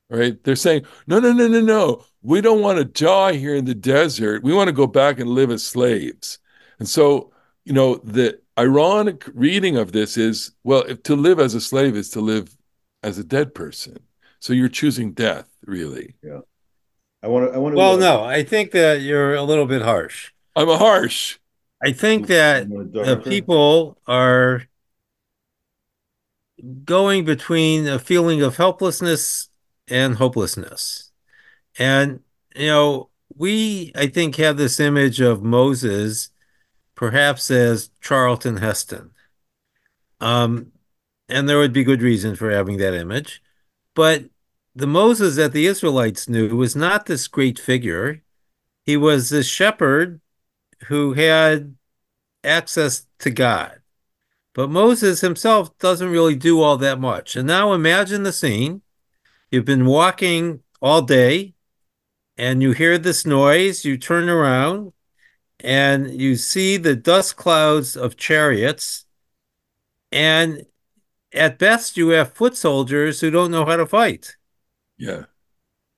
right? 0.10 0.42
They're 0.44 0.56
saying 0.56 0.86
no, 1.08 1.20
no, 1.20 1.34
no, 1.34 1.48
no, 1.48 1.62
no. 1.62 2.06
We 2.22 2.42
don't 2.42 2.62
want 2.62 2.78
to 2.80 2.86
die 2.86 3.34
here 3.34 3.56
in 3.56 3.66
the 3.66 3.76
desert. 3.76 4.44
We 4.44 4.54
want 4.54 4.68
to 4.68 4.74
go 4.74 4.88
back 4.88 5.20
and 5.20 5.30
live 5.30 5.52
as 5.52 5.66
slaves. 5.66 6.40
And 6.80 6.88
so, 6.88 7.32
you 7.64 7.74
know, 7.74 7.96
the 7.98 8.40
ironic 8.58 9.26
reading 9.34 9.78
of 9.78 9.92
this 9.92 10.18
is 10.18 10.52
well, 10.64 10.84
if 10.84 11.04
to 11.04 11.16
live 11.16 11.40
as 11.40 11.54
a 11.56 11.62
slave 11.62 11.96
is 11.96 12.10
to 12.12 12.22
live 12.22 12.56
as 13.04 13.18
a 13.18 13.24
dead 13.24 13.54
person. 13.54 14.00
So 14.40 14.54
you're 14.54 14.70
choosing 14.70 15.14
death, 15.14 15.50
really. 15.66 16.16
Yeah. 16.22 16.42
I 17.24 17.28
want 17.28 17.50
to. 17.50 17.56
I 17.56 17.58
want 17.58 17.74
to. 17.74 17.78
Well, 17.78 17.98
no, 17.98 18.24
I 18.24 18.44
think 18.44 18.72
that 18.72 19.02
you're 19.02 19.34
a 19.34 19.42
little 19.42 19.66
bit 19.66 19.82
harsh. 19.82 20.32
I'm 20.56 20.70
a 20.70 20.78
harsh. 20.78 21.38
I 21.84 21.92
think 21.92 22.28
that 22.28 22.68
want 22.68 22.94
the 22.94 23.18
people 23.18 23.98
are 24.08 24.64
going 26.86 27.26
between 27.26 27.88
a 27.88 28.00
feeling 28.00 28.42
of 28.42 28.58
helplessness 28.58 29.50
and 29.88 30.16
hopelessness. 30.16 31.12
And, 31.78 32.22
you 32.56 32.68
know, 32.68 33.10
we, 33.36 33.92
I 33.96 34.08
think, 34.08 34.38
have 34.38 34.58
this 34.58 34.80
image 34.80 35.20
of 35.20 35.44
Moses 35.44 36.30
perhaps 36.96 37.52
as 37.52 37.90
Charlton 38.02 38.58
Heston. 38.58 39.12
Um, 40.22 40.72
and 41.28 41.50
there 41.50 41.58
would 41.58 41.74
be 41.74 41.84
good 41.84 42.02
reason 42.02 42.36
for 42.36 42.50
having 42.50 42.78
that 42.78 42.94
image. 42.94 43.42
But 43.94 44.26
the 44.74 44.88
Moses 44.88 45.36
that 45.36 45.52
the 45.52 45.66
Israelites 45.66 46.30
knew 46.30 46.56
was 46.56 46.76
not 46.76 47.06
this 47.06 47.28
great 47.28 47.60
figure. 47.60 48.24
He 48.86 48.96
was 48.96 49.30
this 49.30 49.48
shepherd 49.48 50.22
who 50.88 51.14
had 51.14 51.76
access 52.44 53.08
to 53.20 53.32
God. 53.32 53.82
But 54.54 54.70
Moses 54.70 55.22
himself 55.22 55.78
doesn't 55.80 56.10
really 56.10 56.36
do 56.36 56.62
all 56.62 56.78
that 56.78 57.00
much. 57.00 57.36
And 57.36 57.48
now 57.48 57.74
imagine 57.74 58.24
the 58.24 58.32
scene. 58.32 58.82
You've 59.52 59.66
been 59.66 59.86
walking 59.86 60.62
all 60.82 61.02
day 61.02 61.56
and 62.38 62.62
you 62.62 62.72
hear 62.72 62.98
this 62.98 63.26
noise, 63.26 63.86
you 63.86 63.98
turn 63.98 64.30
around 64.30 64.94
and 65.60 66.20
you 66.20 66.36
see 66.36 66.78
the 66.78 66.96
dust 66.96 67.36
clouds 67.36 67.96
of 67.96 68.18
chariots. 68.18 69.06
And 70.12 70.66
at 71.34 71.60
best, 71.60 71.98
you 71.98 72.10
have 72.10 72.34
foot 72.34 72.56
soldiers 72.56 73.20
who 73.20 73.32
don't 73.32 73.52
know 73.52 73.66
how 73.66 73.76
to 73.76 73.86
fight. 73.86 74.36
Yeah. 74.98 75.26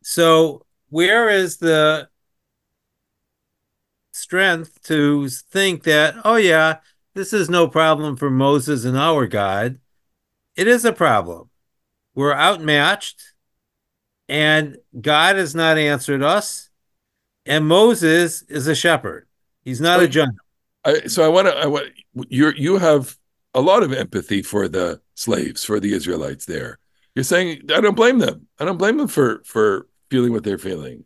So, 0.03 0.65
where 0.89 1.29
is 1.29 1.57
the 1.57 2.09
strength 4.17 4.81
to 4.83 5.29
think 5.29 5.83
that, 5.83 6.15
oh, 6.25 6.35
yeah, 6.35 6.77
this 7.13 7.33
is 7.33 7.49
no 7.49 7.67
problem 7.67 8.17
for 8.17 8.29
Moses 8.29 8.85
and 8.85 8.97
our 8.97 9.27
God? 9.27 9.79
It 10.55 10.67
is 10.67 10.85
a 10.85 10.93
problem. 10.93 11.49
We're 12.15 12.33
outmatched, 12.33 13.33
and 14.27 14.77
God 14.99 15.35
has 15.35 15.53
not 15.53 15.77
answered 15.77 16.23
us, 16.23 16.69
and 17.45 17.67
Moses 17.67 18.41
is 18.43 18.67
a 18.67 18.73
shepherd. 18.73 19.27
He's 19.63 19.79
not 19.79 20.01
a 20.01 20.07
general. 20.07 20.37
I, 20.83 21.01
so 21.07 21.23
I 21.23 21.27
want 21.27 21.47
to. 21.47 21.55
I 21.55 21.67
want 21.67 21.89
you. 22.29 22.51
You 22.55 22.77
have 22.77 23.15
a 23.53 23.61
lot 23.61 23.83
of 23.83 23.93
empathy 23.93 24.41
for 24.41 24.67
the 24.67 25.01
slaves, 25.13 25.63
for 25.63 25.79
the 25.79 25.93
Israelites. 25.93 26.45
There, 26.45 26.79
you're 27.13 27.23
saying 27.23 27.69
I 27.73 27.81
don't 27.81 27.95
blame 27.95 28.19
them. 28.19 28.47
I 28.59 28.65
don't 28.65 28.77
blame 28.77 28.97
them 28.97 29.07
for 29.07 29.43
for 29.43 29.87
feeling 30.09 30.31
what 30.31 30.43
they're 30.43 30.57
feeling. 30.57 31.03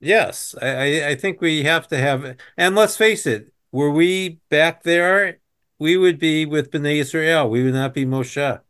Yes, 0.00 0.54
I, 0.60 0.68
I- 1.02 1.08
I 1.10 1.14
think 1.14 1.40
we 1.40 1.62
have 1.64 1.86
to 1.88 1.98
have, 1.98 2.36
and 2.56 2.74
let's 2.74 2.96
face 2.96 3.26
it, 3.26 3.52
were 3.70 3.90
we 3.90 4.40
back 4.48 4.82
there, 4.82 5.38
we 5.78 5.96
would 5.96 6.18
be 6.18 6.46
with 6.46 6.70
Bnei 6.70 6.96
Israel. 6.96 7.48
We 7.48 7.62
would 7.62 7.74
not 7.74 7.94
be 7.94 8.04
Moshe. 8.06 8.60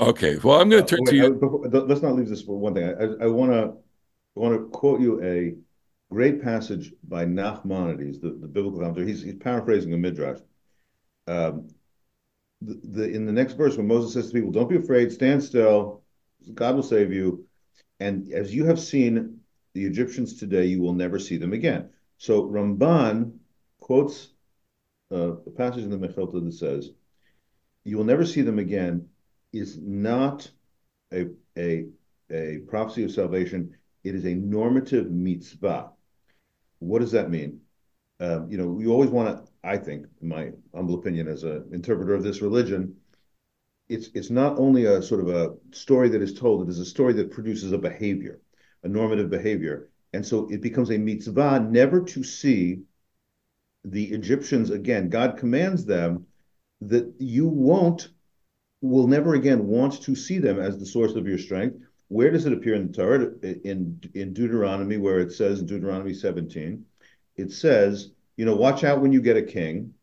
Okay. 0.00 0.38
Well, 0.42 0.60
I'm 0.60 0.68
going 0.68 0.84
to 0.84 0.94
Uh, 0.94 0.96
turn 0.96 1.04
wait, 1.04 1.10
to 1.12 1.20
I- 1.20 1.26
you. 1.28 1.34
before- 1.34 1.68
let's 1.68 2.02
not 2.02 2.14
leave 2.16 2.28
this 2.28 2.42
for 2.42 2.58
one 2.58 2.74
thing. 2.74 2.84
I, 2.84 3.24
I 3.24 3.26
want 3.28 3.52
to 3.52 3.74
want 4.34 4.54
to 4.54 4.66
quote 4.70 5.00
you 5.00 5.22
a 5.22 5.54
great 6.12 6.42
passage 6.42 6.92
by 7.04 7.24
Nachmanides, 7.24 8.20
the, 8.20 8.30
the 8.30 8.48
biblical 8.48 8.80
commentator. 8.80 9.06
He's, 9.06 9.22
he's 9.22 9.36
paraphrasing 9.36 9.92
a 9.92 9.96
midrash. 9.96 10.38
Um, 11.28 11.68
the, 12.60 12.80
the 12.82 13.04
in 13.10 13.26
the 13.26 13.32
next 13.32 13.52
verse, 13.54 13.76
when 13.76 13.86
Moses 13.86 14.12
says 14.14 14.28
to 14.28 14.32
people, 14.32 14.50
"Don't 14.50 14.68
be 14.68 14.76
afraid, 14.76 15.12
stand 15.12 15.42
still. 15.42 16.02
God 16.54 16.74
will 16.74 16.82
save 16.82 17.12
you." 17.12 17.46
And 18.00 18.32
as 18.32 18.52
you 18.54 18.64
have 18.64 18.80
seen 18.80 19.40
the 19.74 19.84
Egyptians 19.84 20.38
today, 20.38 20.66
you 20.66 20.80
will 20.80 20.94
never 20.94 21.18
see 21.18 21.36
them 21.36 21.52
again. 21.52 21.90
So 22.18 22.44
Ramban 22.44 23.38
quotes 23.80 24.28
uh, 25.12 25.36
a 25.36 25.50
passage 25.50 25.84
in 25.84 25.90
the 25.90 25.98
Mechilta 25.98 26.42
that 26.44 26.52
says, 26.52 26.90
"You 27.84 27.98
will 27.98 28.04
never 28.04 28.24
see 28.24 28.42
them 28.42 28.58
again." 28.58 29.08
Is 29.52 29.78
not 29.78 30.50
a 31.12 31.28
a 31.56 31.86
a 32.30 32.58
prophecy 32.66 33.04
of 33.04 33.12
salvation. 33.12 33.76
It 34.02 34.14
is 34.14 34.24
a 34.24 34.34
normative 34.34 35.10
mitzvah. 35.10 35.90
What 36.80 36.98
does 37.00 37.12
that 37.12 37.30
mean? 37.30 37.60
Um, 38.20 38.50
you 38.50 38.58
know, 38.58 38.78
you 38.80 38.92
always 38.92 39.10
want 39.10 39.46
to. 39.46 39.52
I 39.62 39.76
think, 39.76 40.06
in 40.20 40.28
my 40.28 40.52
humble 40.74 40.96
opinion, 40.96 41.28
as 41.28 41.42
an 41.44 41.68
interpreter 41.72 42.14
of 42.14 42.22
this 42.22 42.42
religion, 42.42 42.96
it's 43.88 44.08
it's 44.14 44.30
not 44.30 44.58
only 44.58 44.86
a 44.86 45.02
sort 45.02 45.20
of 45.20 45.28
a 45.28 45.54
story 45.70 46.08
that 46.10 46.22
is 46.22 46.34
told. 46.34 46.62
It 46.62 46.70
is 46.70 46.78
a 46.78 46.84
story 46.84 47.12
that 47.14 47.30
produces 47.30 47.72
a 47.72 47.78
behavior, 47.78 48.40
a 48.84 48.88
normative 48.88 49.30
behavior, 49.30 49.88
and 50.12 50.24
so 50.24 50.48
it 50.50 50.60
becomes 50.60 50.90
a 50.90 50.98
mitzvah 50.98 51.60
never 51.60 52.00
to 52.00 52.22
see 52.22 52.82
the 53.84 54.04
Egyptians 54.12 54.70
again. 54.70 55.08
God 55.08 55.36
commands 55.36 55.84
them 55.84 56.26
that 56.80 57.12
you 57.18 57.46
won't, 57.46 58.08
will 58.80 59.06
never 59.06 59.34
again 59.34 59.66
want 59.66 60.02
to 60.02 60.14
see 60.14 60.38
them 60.38 60.58
as 60.58 60.78
the 60.78 60.86
source 60.86 61.14
of 61.14 61.26
your 61.26 61.38
strength. 61.38 61.76
Where 62.08 62.30
does 62.30 62.46
it 62.46 62.52
appear 62.52 62.74
in 62.74 62.88
the 62.88 62.92
Torah? 62.92 63.32
In 63.64 64.00
in 64.14 64.32
Deuteronomy, 64.32 64.98
where 64.98 65.18
it 65.18 65.32
says 65.32 65.60
in 65.60 65.66
Deuteronomy 65.66 66.14
17, 66.14 66.84
it 67.36 67.50
says, 67.50 68.10
you 68.36 68.44
know, 68.44 68.54
watch 68.54 68.84
out 68.84 69.00
when 69.00 69.12
you 69.12 69.20
get 69.20 69.36
a 69.36 69.42
king, 69.42 69.94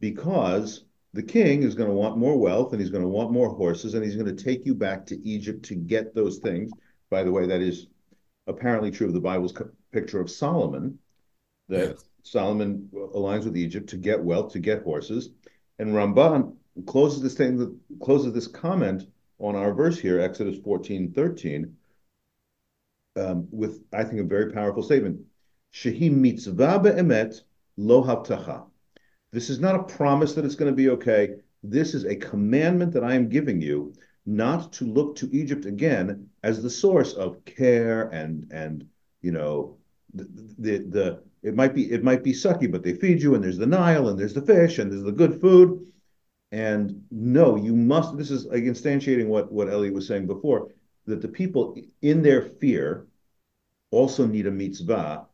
because 0.00 0.84
the 1.12 1.22
king 1.22 1.62
is 1.62 1.74
going 1.74 1.88
to 1.88 1.94
want 1.94 2.18
more 2.18 2.38
wealth 2.38 2.72
and 2.72 2.80
he's 2.80 2.90
going 2.90 3.02
to 3.02 3.08
want 3.08 3.32
more 3.32 3.48
horses 3.48 3.94
and 3.94 4.04
he's 4.04 4.16
going 4.16 4.34
to 4.34 4.44
take 4.44 4.64
you 4.64 4.74
back 4.74 5.06
to 5.06 5.26
Egypt 5.26 5.64
to 5.64 5.74
get 5.74 6.14
those 6.14 6.38
things. 6.38 6.70
By 7.10 7.24
the 7.24 7.32
way, 7.32 7.46
that 7.46 7.60
is 7.60 7.88
apparently 8.46 8.90
true 8.90 9.06
of 9.06 9.12
the 9.12 9.20
Bible's 9.20 9.54
picture 9.92 10.20
of 10.20 10.30
Solomon, 10.30 10.98
that 11.68 11.90
Yes. 11.90 12.04
Solomon 12.22 12.88
aligns 12.92 13.44
with 13.44 13.56
Egypt 13.56 13.88
to 13.90 13.96
get 13.96 14.22
wealth, 14.22 14.52
to 14.52 14.58
get 14.58 14.82
horses. 14.82 15.30
And 15.78 15.94
Ramban 15.94 16.54
closes 16.86 17.22
this 17.22 17.34
thing, 17.34 17.78
closes 18.02 18.32
this 18.32 18.46
comment 18.46 19.06
on 19.38 19.56
our 19.56 19.72
verse 19.72 19.98
here, 19.98 20.20
Exodus 20.20 20.58
14, 20.58 21.12
13, 21.12 21.76
um, 23.16 23.48
with, 23.50 23.82
I 23.92 24.04
think, 24.04 24.20
a 24.20 24.24
very 24.24 24.52
powerful 24.52 24.82
statement. 24.82 25.20
Shehi 25.72 26.12
mitzvah 26.12 26.80
be'emet 26.80 27.40
lo 27.76 28.02
habtacha. 28.02 28.66
This 29.32 29.48
is 29.48 29.60
not 29.60 29.76
a 29.76 29.84
promise 29.84 30.34
that 30.34 30.44
it's 30.44 30.56
going 30.56 30.70
to 30.70 30.76
be 30.76 30.90
okay. 30.90 31.36
This 31.62 31.94
is 31.94 32.04
a 32.04 32.16
commandment 32.16 32.92
that 32.92 33.04
I 33.04 33.14
am 33.14 33.28
giving 33.28 33.60
you 33.60 33.94
not 34.26 34.72
to 34.74 34.84
look 34.84 35.16
to 35.16 35.34
Egypt 35.34 35.64
again 35.64 36.28
as 36.42 36.62
the 36.62 36.70
source 36.70 37.14
of 37.14 37.44
care 37.44 38.08
and 38.08 38.46
and 38.52 38.86
you 39.22 39.32
know 39.32 39.76
the 40.14 40.24
the, 40.58 40.78
the 40.78 41.22
it 41.42 41.54
might 41.54 41.74
be 41.74 41.90
it 41.90 42.04
might 42.04 42.22
be 42.22 42.32
sucky, 42.32 42.70
but 42.70 42.82
they 42.82 42.94
feed 42.94 43.22
you 43.22 43.34
and 43.34 43.42
there's 43.42 43.58
the 43.58 43.66
Nile 43.66 44.08
and 44.08 44.18
there's 44.18 44.34
the 44.34 44.42
fish 44.42 44.78
and 44.78 44.90
there's 44.90 45.02
the 45.02 45.12
good 45.12 45.40
food. 45.40 45.86
And 46.52 47.04
no, 47.10 47.56
you 47.56 47.76
must. 47.76 48.16
This 48.16 48.30
is 48.30 48.44
like 48.46 48.64
instantiating 48.64 49.28
what 49.28 49.52
what 49.52 49.68
Eliot 49.68 49.94
was 49.94 50.06
saying 50.06 50.26
before 50.26 50.68
that 51.06 51.22
the 51.22 51.28
people 51.28 51.76
in 52.02 52.22
their 52.22 52.42
fear 52.42 53.06
also 53.90 54.26
need 54.26 54.46
a 54.46 54.50
mitzvah 54.50 55.26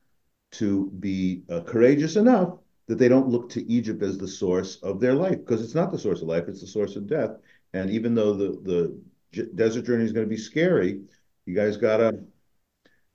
to 0.53 0.90
be 1.01 1.42
uh, 1.51 1.61
courageous 1.61 2.16
enough 2.16 2.59
that 2.87 2.99
they 2.99 3.09
don't 3.09 3.29
look 3.29 3.51
to 3.51 3.68
Egypt 3.70 4.03
as 4.03 4.16
the 4.16 4.29
source 4.29 4.77
of 4.77 5.01
their 5.01 5.14
life 5.14 5.38
because 5.38 5.62
it's 5.62 5.75
not 5.75 5.90
the 5.90 5.99
source 5.99 6.22
of 6.22 6.29
life; 6.29 6.44
it's 6.49 6.61
the 6.61 6.66
source 6.66 6.96
of 6.96 7.07
death. 7.07 7.33
And 7.76 7.90
even 7.90 8.14
though 8.14 8.32
the 8.32 8.48
the 8.62 8.98
j- 9.32 9.48
desert 9.54 9.84
journey 9.84 10.04
is 10.04 10.12
going 10.12 10.26
to 10.26 10.30
be 10.30 10.40
scary, 10.40 11.02
you 11.44 11.54
guys 11.54 11.76
gotta 11.76 12.18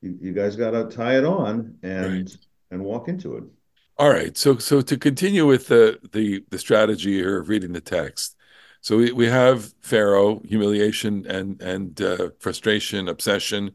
you, 0.01 0.17
you 0.21 0.33
guys 0.33 0.55
gotta 0.55 0.85
tie 0.85 1.17
it 1.17 1.25
on 1.25 1.77
and 1.83 2.25
Right. 2.25 2.37
and 2.69 2.83
walk 2.83 3.07
into 3.07 3.37
it. 3.37 3.43
All 3.97 4.09
right. 4.09 4.37
So 4.37 4.57
so 4.57 4.81
to 4.81 4.97
continue 4.97 5.45
with 5.47 5.67
the 5.67 5.99
the 6.11 6.43
the 6.49 6.59
strategy 6.59 7.13
here 7.13 7.39
of 7.39 7.49
reading 7.49 7.73
the 7.73 7.81
text. 7.81 8.35
So 8.83 8.97
we, 8.97 9.11
we 9.11 9.27
have 9.27 9.73
Pharaoh, 9.81 10.41
humiliation 10.45 11.25
and 11.27 11.61
and 11.61 11.99
uh, 12.01 12.29
frustration, 12.39 13.07
obsession. 13.07 13.71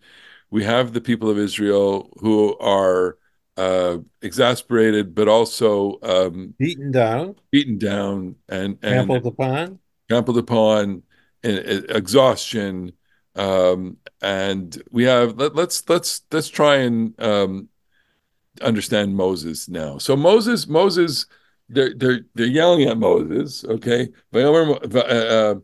We 0.51 0.64
have 0.64 0.92
the 0.92 1.01
people 1.01 1.29
of 1.29 1.38
Israel 1.38 2.12
who 2.20 2.57
are 2.59 3.18
uh, 3.57 3.99
exasperated, 4.22 5.14
but 5.14 5.29
also 5.29 5.99
um, 6.03 6.55
Beaten 6.59 6.90
down, 6.92 7.35
beaten 7.51 7.79
down 7.79 8.37
and 8.49 8.79
and 8.83 9.09
trampled 9.09 9.27
upon. 9.27 9.79
Trampled 10.09 10.38
upon, 10.38 11.03
exhaustion. 11.42 12.92
Um, 13.35 13.99
and 14.23 14.83
we 14.90 15.05
have 15.05 15.37
let, 15.37 15.55
let's 15.55 15.88
let's 15.88 16.23
let's 16.33 16.49
try 16.49 16.77
and 16.77 17.21
um, 17.21 17.69
understand 18.62 19.14
Moses 19.14 19.69
now. 19.69 19.99
So 19.99 20.16
Moses, 20.16 20.66
Moses, 20.66 21.27
they're 21.69 21.92
they're 21.95 22.21
they're 22.35 22.47
yelling 22.47 22.88
at 22.88 22.99
Moses. 22.99 23.64
Okay, 23.64 24.09
uh, 24.35 24.38
uh, 24.38 25.55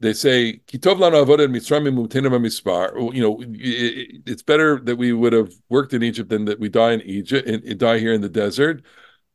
they 0.00 0.14
say, 0.14 0.60
"Kitov 0.66 0.96
avodah 0.96 1.44
in 1.44 1.52
Mitzrayim 1.52 1.94
umutenu 1.94 2.30
b'mispar." 2.30 3.14
You 3.14 3.22
know, 3.22 3.42
it- 3.42 4.22
it's 4.26 4.42
better 4.42 4.80
that 4.80 4.96
we 4.96 5.12
would 5.12 5.34
have 5.34 5.52
worked 5.68 5.92
in 5.92 6.02
Egypt 6.02 6.30
than 6.30 6.46
that 6.46 6.58
we 6.58 6.70
die 6.70 6.92
in 6.92 7.02
Egypt 7.02 7.46
and, 7.46 7.78
die 7.78 7.98
here 7.98 8.14
in 8.14 8.22
the 8.22 8.30
desert. 8.30 8.82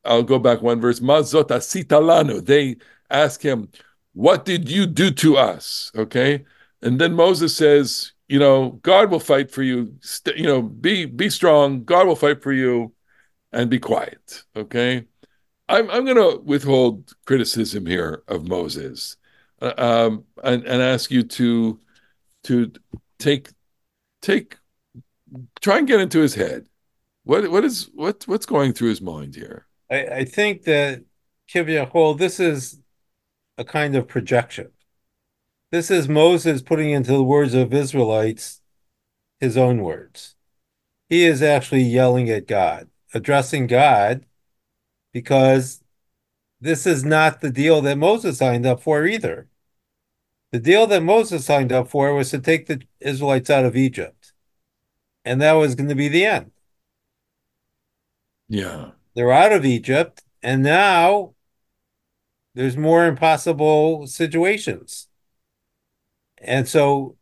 I'll 0.03 0.23
go 0.23 0.39
back 0.39 0.61
one 0.63 0.81
verse. 0.81 0.99
Mazot. 0.99 2.45
They 2.45 2.77
ask 3.09 3.41
him, 3.41 3.69
"What 4.15 4.45
did 4.45 4.69
you 4.69 4.87
do 4.87 5.11
to 5.11 5.37
us?" 5.37 5.91
Okay, 5.95 6.45
and 6.81 6.99
then 6.99 7.13
Moses 7.13 7.55
says, 7.55 8.13
"You 8.27 8.39
know, 8.39 8.79
God 8.81 9.11
will 9.11 9.19
fight 9.19 9.51
for 9.51 9.63
you. 9.63 9.95
St- 10.01 10.37
you 10.37 10.45
know, 10.45 10.61
be 10.63 11.05
be 11.05 11.29
strong. 11.29 11.83
God 11.85 12.07
will 12.07 12.15
fight 12.15 12.41
for 12.41 12.51
you." 12.53 12.95
and 13.55 13.69
be 13.69 13.79
quiet. 13.79 14.43
Okay, 14.55 15.05
I'm 15.67 15.89
I'm 15.89 16.05
going 16.05 16.17
to 16.17 16.41
withhold 16.43 17.13
criticism 17.25 17.85
here 17.85 18.23
of 18.27 18.47
Moses, 18.47 19.17
uh, 19.61 19.73
um, 19.77 20.25
and 20.43 20.63
and 20.65 20.81
ask 20.81 21.09
you 21.09 21.23
to 21.23 21.79
to 22.43 22.71
take 23.17 23.49
take 24.21 24.57
try 25.61 25.79
and 25.79 25.87
get 25.87 26.01
into 26.01 26.19
his 26.19 26.35
head. 26.35 26.67
What 27.23 27.49
what 27.49 27.63
is 27.63 27.89
what 27.95 28.27
what's 28.27 28.45
going 28.45 28.73
through 28.73 28.89
his 28.89 29.01
mind 29.01 29.35
here? 29.35 29.65
I, 29.89 30.05
I 30.07 30.25
think 30.25 30.63
that 30.63 31.03
Kivyahol, 31.49 32.17
this 32.17 32.39
is 32.39 32.79
a 33.57 33.63
kind 33.63 33.95
of 33.95 34.07
projection. 34.07 34.71
This 35.71 35.89
is 35.91 36.07
Moses 36.07 36.61
putting 36.61 36.91
into 36.91 37.11
the 37.11 37.23
words 37.23 37.53
of 37.53 37.73
Israelites 37.73 38.61
his 39.39 39.57
own 39.57 39.81
words. 39.81 40.35
He 41.09 41.23
is 41.25 41.41
actually 41.41 41.83
yelling 41.83 42.29
at 42.29 42.47
God, 42.47 42.89
addressing 43.13 43.67
God, 43.67 44.25
because 45.13 45.83
this 46.59 46.85
is 46.85 47.03
not 47.03 47.41
the 47.41 47.51
deal 47.51 47.81
that 47.81 47.97
Moses 47.97 48.37
signed 48.37 48.65
up 48.65 48.81
for 48.81 49.05
either. 49.05 49.47
The 50.51 50.59
deal 50.59 50.87
that 50.87 51.03
Moses 51.03 51.45
signed 51.45 51.71
up 51.71 51.89
for 51.89 52.13
was 52.13 52.31
to 52.31 52.39
take 52.39 52.67
the 52.67 52.81
Israelites 52.99 53.49
out 53.49 53.65
of 53.65 53.75
Egypt. 53.75 54.33
And 55.23 55.41
that 55.41 55.53
was 55.53 55.75
going 55.75 55.89
to 55.89 55.95
be 55.95 56.07
the 56.07 56.25
end. 56.25 56.51
Yeah, 58.47 58.91
They're 59.15 59.31
out 59.31 59.51
of 59.51 59.65
Egypt, 59.65 60.23
and 60.43 60.63
now 60.63 61.34
there's 62.55 62.77
more 62.77 63.05
impossible 63.05 64.07
situations. 64.07 65.07
And 66.39 66.67
so, 66.67 67.17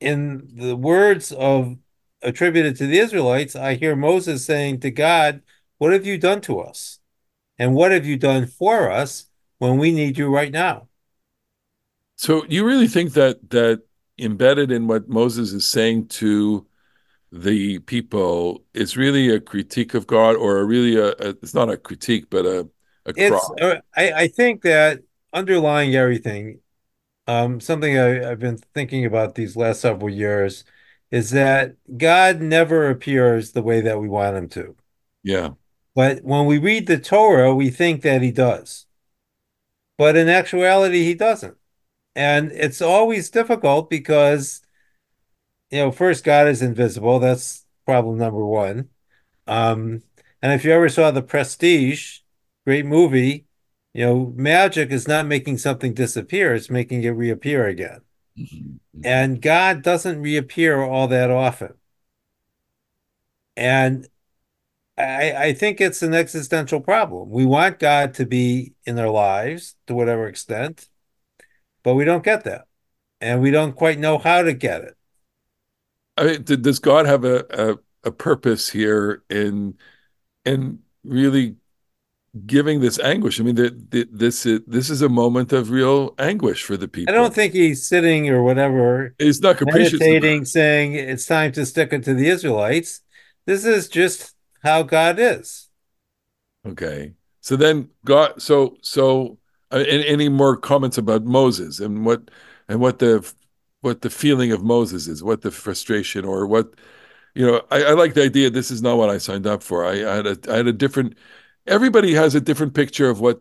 in 0.00 0.48
the 0.54 0.76
words 0.76 1.32
of 1.32 1.76
attributed 2.22 2.76
to 2.76 2.86
the 2.86 2.98
Israelites, 2.98 3.56
I 3.56 3.74
hear 3.74 3.96
Moses 3.96 4.44
saying 4.44 4.80
to 4.80 4.90
God, 4.90 5.42
What 5.78 5.92
have 5.92 6.06
you 6.06 6.18
done 6.18 6.40
to 6.42 6.60
us? 6.60 6.98
And 7.58 7.74
what 7.74 7.90
have 7.90 8.04
you 8.04 8.18
done 8.18 8.46
for 8.46 8.90
us 8.90 9.26
when 9.58 9.78
we 9.78 9.92
need 9.92 10.18
you 10.18 10.28
right 10.28 10.52
now? 10.52 10.88
So 12.16 12.44
you 12.48 12.66
really 12.66 12.88
think 12.88 13.14
that 13.14 13.50
that 13.50 13.82
embedded 14.18 14.70
in 14.70 14.86
what 14.86 15.08
Moses 15.08 15.52
is 15.52 15.66
saying 15.66 16.08
to 16.08 16.66
the 17.32 17.78
people 17.80 18.64
is 18.74 18.96
really 18.96 19.30
a 19.30 19.40
critique 19.40 19.94
of 19.94 20.06
God, 20.06 20.36
or 20.36 20.58
a 20.58 20.64
really 20.64 20.96
a, 20.96 21.08
a 21.08 21.28
it's 21.42 21.54
not 21.54 21.70
a 21.70 21.76
critique, 21.76 22.26
but 22.30 22.44
a 22.46 22.68
a 23.06 23.12
It's, 23.16 23.50
uh, 23.60 23.76
I, 23.96 24.12
I 24.12 24.28
think 24.28 24.62
that 24.62 25.02
underlying 25.32 25.94
everything, 25.94 26.60
um, 27.26 27.60
something 27.60 27.98
I, 27.98 28.30
I've 28.30 28.40
been 28.40 28.58
thinking 28.58 29.06
about 29.06 29.34
these 29.34 29.56
last 29.56 29.80
several 29.82 30.10
years 30.10 30.64
is 31.10 31.30
that 31.32 31.76
God 31.98 32.40
never 32.42 32.90
appears 32.90 33.52
the 33.52 33.62
way 33.62 33.80
that 33.82 34.00
we 34.00 34.08
want 34.08 34.36
him 34.36 34.48
to. 34.50 34.76
Yeah, 35.22 35.54
But 35.96 36.22
when 36.22 36.46
we 36.46 36.58
read 36.58 36.86
the 36.86 36.96
Torah, 36.98 37.52
we 37.54 37.70
think 37.70 38.02
that 38.02 38.22
he 38.22 38.30
does. 38.30 38.86
But 39.98 40.16
in 40.16 40.28
actuality, 40.28 41.04
he 41.04 41.14
doesn't. 41.14 41.56
And 42.16 42.52
it's 42.52 42.82
always 42.82 43.30
difficult 43.30 43.90
because, 43.90 44.62
you 45.70 45.78
know, 45.78 45.90
first, 45.92 46.24
God 46.24 46.48
is 46.48 46.62
invisible. 46.62 47.18
That's 47.18 47.64
problem 47.84 48.18
number 48.18 48.44
one. 48.44 48.90
Um, 49.46 50.02
and 50.42 50.52
if 50.52 50.64
you 50.64 50.72
ever 50.72 50.88
saw 50.88 51.10
The 51.12 51.22
Prestige, 51.22 52.20
great 52.66 52.84
movie, 52.84 53.46
you 53.94 54.04
know, 54.04 54.32
magic 54.36 54.90
is 54.90 55.06
not 55.06 55.24
making 55.24 55.56
something 55.56 55.94
disappear, 55.94 56.54
it's 56.54 56.68
making 56.68 57.04
it 57.04 57.10
reappear 57.10 57.66
again. 57.66 58.00
Mm-hmm. 58.38 59.00
And 59.04 59.40
God 59.40 59.82
doesn't 59.82 60.20
reappear 60.20 60.82
all 60.82 61.08
that 61.08 61.30
often. 61.30 61.74
And 63.56 64.06
I, 64.98 65.32
I 65.32 65.52
think 65.54 65.80
it's 65.80 66.02
an 66.02 66.12
existential 66.12 66.80
problem. 66.80 67.30
We 67.30 67.46
want 67.46 67.78
God 67.78 68.14
to 68.14 68.26
be 68.26 68.72
in 68.84 68.98
our 68.98 69.10
lives 69.10 69.76
to 69.86 69.94
whatever 69.94 70.26
extent, 70.26 70.88
but 71.82 71.94
we 71.94 72.04
don't 72.04 72.24
get 72.24 72.44
that. 72.44 72.66
And 73.20 73.40
we 73.40 73.50
don't 73.50 73.74
quite 73.76 73.98
know 73.98 74.18
how 74.18 74.42
to 74.42 74.52
get 74.52 74.82
it. 74.82 74.96
I 76.18 76.24
mean, 76.24 76.44
does 76.44 76.80
God 76.80 77.06
have 77.06 77.24
a, 77.24 77.44
a, 77.50 78.08
a 78.08 78.10
purpose 78.10 78.68
here 78.68 79.22
in 79.30 79.78
in 80.44 80.80
really 81.04 81.56
giving 82.44 82.80
this 82.80 82.98
anguish? 82.98 83.40
I 83.40 83.44
mean, 83.44 83.54
the, 83.54 83.70
the, 83.88 84.08
this 84.10 84.44
is, 84.44 84.60
this 84.66 84.90
is 84.90 85.00
a 85.00 85.08
moment 85.08 85.52
of 85.52 85.70
real 85.70 86.14
anguish 86.18 86.64
for 86.64 86.76
the 86.76 86.88
people. 86.88 87.14
I 87.14 87.16
don't 87.16 87.32
think 87.34 87.52
he's 87.52 87.86
sitting 87.86 88.28
or 88.28 88.42
whatever. 88.42 89.14
He's 89.18 89.40
not 89.40 89.56
capricious. 89.56 90.00
Meditating, 90.00 90.44
saying 90.44 90.94
it's 90.94 91.26
time 91.26 91.52
to 91.52 91.64
stick 91.64 91.92
it 91.92 92.04
to 92.04 92.14
the 92.14 92.28
Israelites. 92.28 93.00
This 93.46 93.64
is 93.64 93.88
just 93.88 94.34
how 94.62 94.82
God 94.82 95.18
is. 95.18 95.68
Okay. 96.66 97.12
So 97.40 97.56
then 97.56 97.90
God. 98.04 98.42
So 98.42 98.76
so. 98.82 99.38
Uh, 99.72 99.82
any 99.88 100.28
more 100.28 100.56
comments 100.56 100.96
about 100.96 101.24
Moses 101.24 101.80
and 101.80 102.06
what 102.06 102.30
and 102.68 102.78
what 102.78 103.00
the 103.00 103.28
what 103.80 104.00
the 104.02 104.08
feeling 104.08 104.52
of 104.52 104.62
Moses 104.62 105.08
is, 105.08 105.24
what 105.24 105.42
the 105.42 105.50
frustration 105.50 106.24
or 106.24 106.46
what 106.46 106.74
you 107.34 107.44
know? 107.44 107.60
I, 107.72 107.82
I 107.82 107.90
like 107.94 108.14
the 108.14 108.22
idea. 108.22 108.48
This 108.48 108.70
is 108.70 108.80
not 108.80 108.96
what 108.96 109.10
I 109.10 109.18
signed 109.18 109.44
up 109.44 109.64
for. 109.64 109.84
I, 109.84 110.08
I 110.08 110.14
had 110.14 110.26
a 110.28 110.38
I 110.48 110.56
had 110.58 110.68
a 110.68 110.72
different. 110.72 111.18
Everybody 111.66 112.14
has 112.14 112.34
a 112.34 112.40
different 112.40 112.74
picture 112.74 113.08
of 113.10 113.20
what 113.20 113.40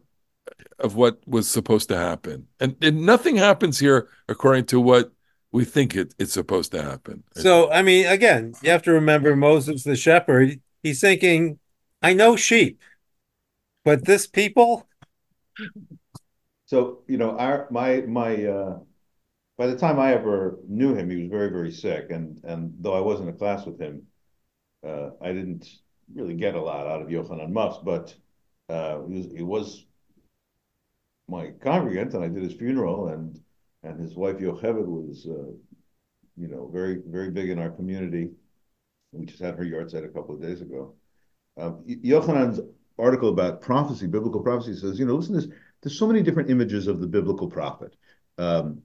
of 0.80 0.96
what 0.96 1.20
was 1.26 1.50
supposed 1.50 1.90
to 1.90 1.98
happen, 1.98 2.48
and, 2.60 2.76
and 2.82 3.06
nothing 3.06 3.36
happens 3.36 3.80
here 3.80 4.10
according 4.28 4.66
to 4.66 4.80
what 4.80 5.12
we 5.52 5.64
think 5.64 5.96
it, 5.96 6.14
it's 6.20 6.34
supposed 6.34 6.72
to 6.74 6.82
happen. 6.82 7.24
So 7.34 7.72
I 7.72 7.82
mean, 7.82 8.06
again, 8.08 8.54
you 8.62 8.70
have 8.72 8.84
to 8.84 8.92
remember 8.92 9.36
Moses 9.36 9.84
the 9.84 9.96
shepherd. 9.96 10.60
He's 10.84 11.02
thinking, 11.02 11.60
I 12.02 12.14
know 12.14 12.36
sheep, 12.36 12.82
but 13.84 14.06
this 14.06 14.28
people. 14.28 14.88
So 16.66 17.04
you 17.08 17.18
know, 17.18 17.38
our 17.38 17.68
my 17.72 18.02
my. 18.02 18.46
uh 18.46 18.80
by 19.58 19.68
the 19.68 19.78
time 19.78 20.00
I 20.00 20.14
ever 20.14 20.60
knew 20.68 20.94
him, 20.96 21.10
he 21.10 21.16
was 21.16 21.30
very, 21.30 21.50
very 21.50 21.72
sick, 21.72 22.08
and 22.10 22.44
and 22.44 22.74
though 22.82 22.94
I 22.94 23.00
was 23.00 23.22
in 23.22 23.30
a 23.30 23.34
class 23.34 23.66
with 23.66 23.80
him, 23.80 24.04
uh, 24.86 25.12
I 25.22 25.32
didn't 25.32 25.66
really 26.14 26.36
get 26.36 26.56
a 26.56 26.62
lot 26.62 26.88
out 26.88 27.02
of 27.02 27.08
Yochanan 27.08 27.52
Muffs, 27.52 27.80
but 27.84 28.14
uh, 28.70 29.04
he 29.06 29.14
was 29.18 29.26
he 29.32 29.44
was 29.44 29.86
my 31.28 31.52
congregant, 31.62 32.14
and 32.14 32.24
I 32.24 32.28
did 32.28 32.44
his 32.44 32.54
funeral, 32.54 33.10
and 33.10 33.40
and 33.84 34.00
his 34.00 34.16
wife 34.16 34.38
Yocheved 34.38 34.86
was, 34.86 35.28
uh, 35.30 35.52
you 36.38 36.48
know, 36.48 36.70
very 36.72 37.02
very 37.06 37.32
big 37.32 37.50
in 37.50 37.60
our 37.60 37.70
community. 37.70 38.32
We 39.12 39.26
just 39.26 39.42
had 39.42 39.56
her 39.56 39.64
yahrzeit 39.64 40.06
a 40.06 40.10
couple 40.10 40.36
of 40.36 40.42
days 40.42 40.62
ago. 40.62 40.94
Um, 41.58 41.84
Yochanan's 41.88 42.60
article 43.00 43.30
about 43.30 43.62
prophecy, 43.62 44.08
biblical 44.08 44.42
prophecy, 44.42 44.76
says, 44.76 45.00
you 45.00 45.06
know, 45.06 45.16
listen, 45.16 45.34
there's 45.34 45.48
there's 45.82 45.98
so 45.98 46.08
many 46.08 46.22
different 46.22 46.50
images 46.50 46.88
of 46.88 47.00
the 47.00 47.08
biblical 47.08 47.50
prophet. 47.50 47.96
Um, 48.38 48.82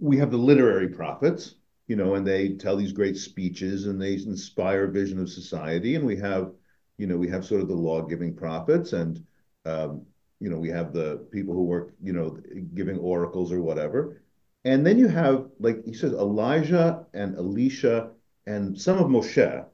we 0.00 0.16
have 0.18 0.30
the 0.30 0.36
literary 0.36 0.88
prophets, 0.88 1.54
you 1.86 1.96
know, 1.96 2.14
and 2.14 2.26
they 2.26 2.50
tell 2.50 2.76
these 2.76 2.92
great 2.92 3.16
speeches 3.16 3.86
and 3.86 4.00
they 4.00 4.14
inspire 4.14 4.84
a 4.84 4.92
vision 4.92 5.20
of 5.20 5.30
society. 5.30 5.94
And 5.94 6.04
we 6.04 6.16
have, 6.16 6.52
you 6.98 7.06
know, 7.06 7.16
we 7.16 7.28
have 7.28 7.44
sort 7.44 7.60
of 7.60 7.68
the 7.68 7.74
law-giving 7.74 8.34
prophets, 8.34 8.92
and 8.92 9.24
um, 9.64 10.02
you 10.40 10.50
know, 10.50 10.58
we 10.58 10.68
have 10.68 10.92
the 10.92 11.26
people 11.30 11.54
who 11.54 11.64
work, 11.64 11.94
you 12.02 12.12
know, 12.12 12.38
giving 12.74 12.98
oracles 12.98 13.52
or 13.52 13.62
whatever. 13.62 14.22
And 14.64 14.84
then 14.84 14.98
you 14.98 15.08
have, 15.08 15.46
like 15.60 15.84
he 15.84 15.94
says, 15.94 16.12
Elijah 16.12 17.06
and 17.14 17.36
Elisha 17.36 18.10
and 18.46 18.80
some 18.80 18.98
of 18.98 19.06
Moshe 19.06 19.64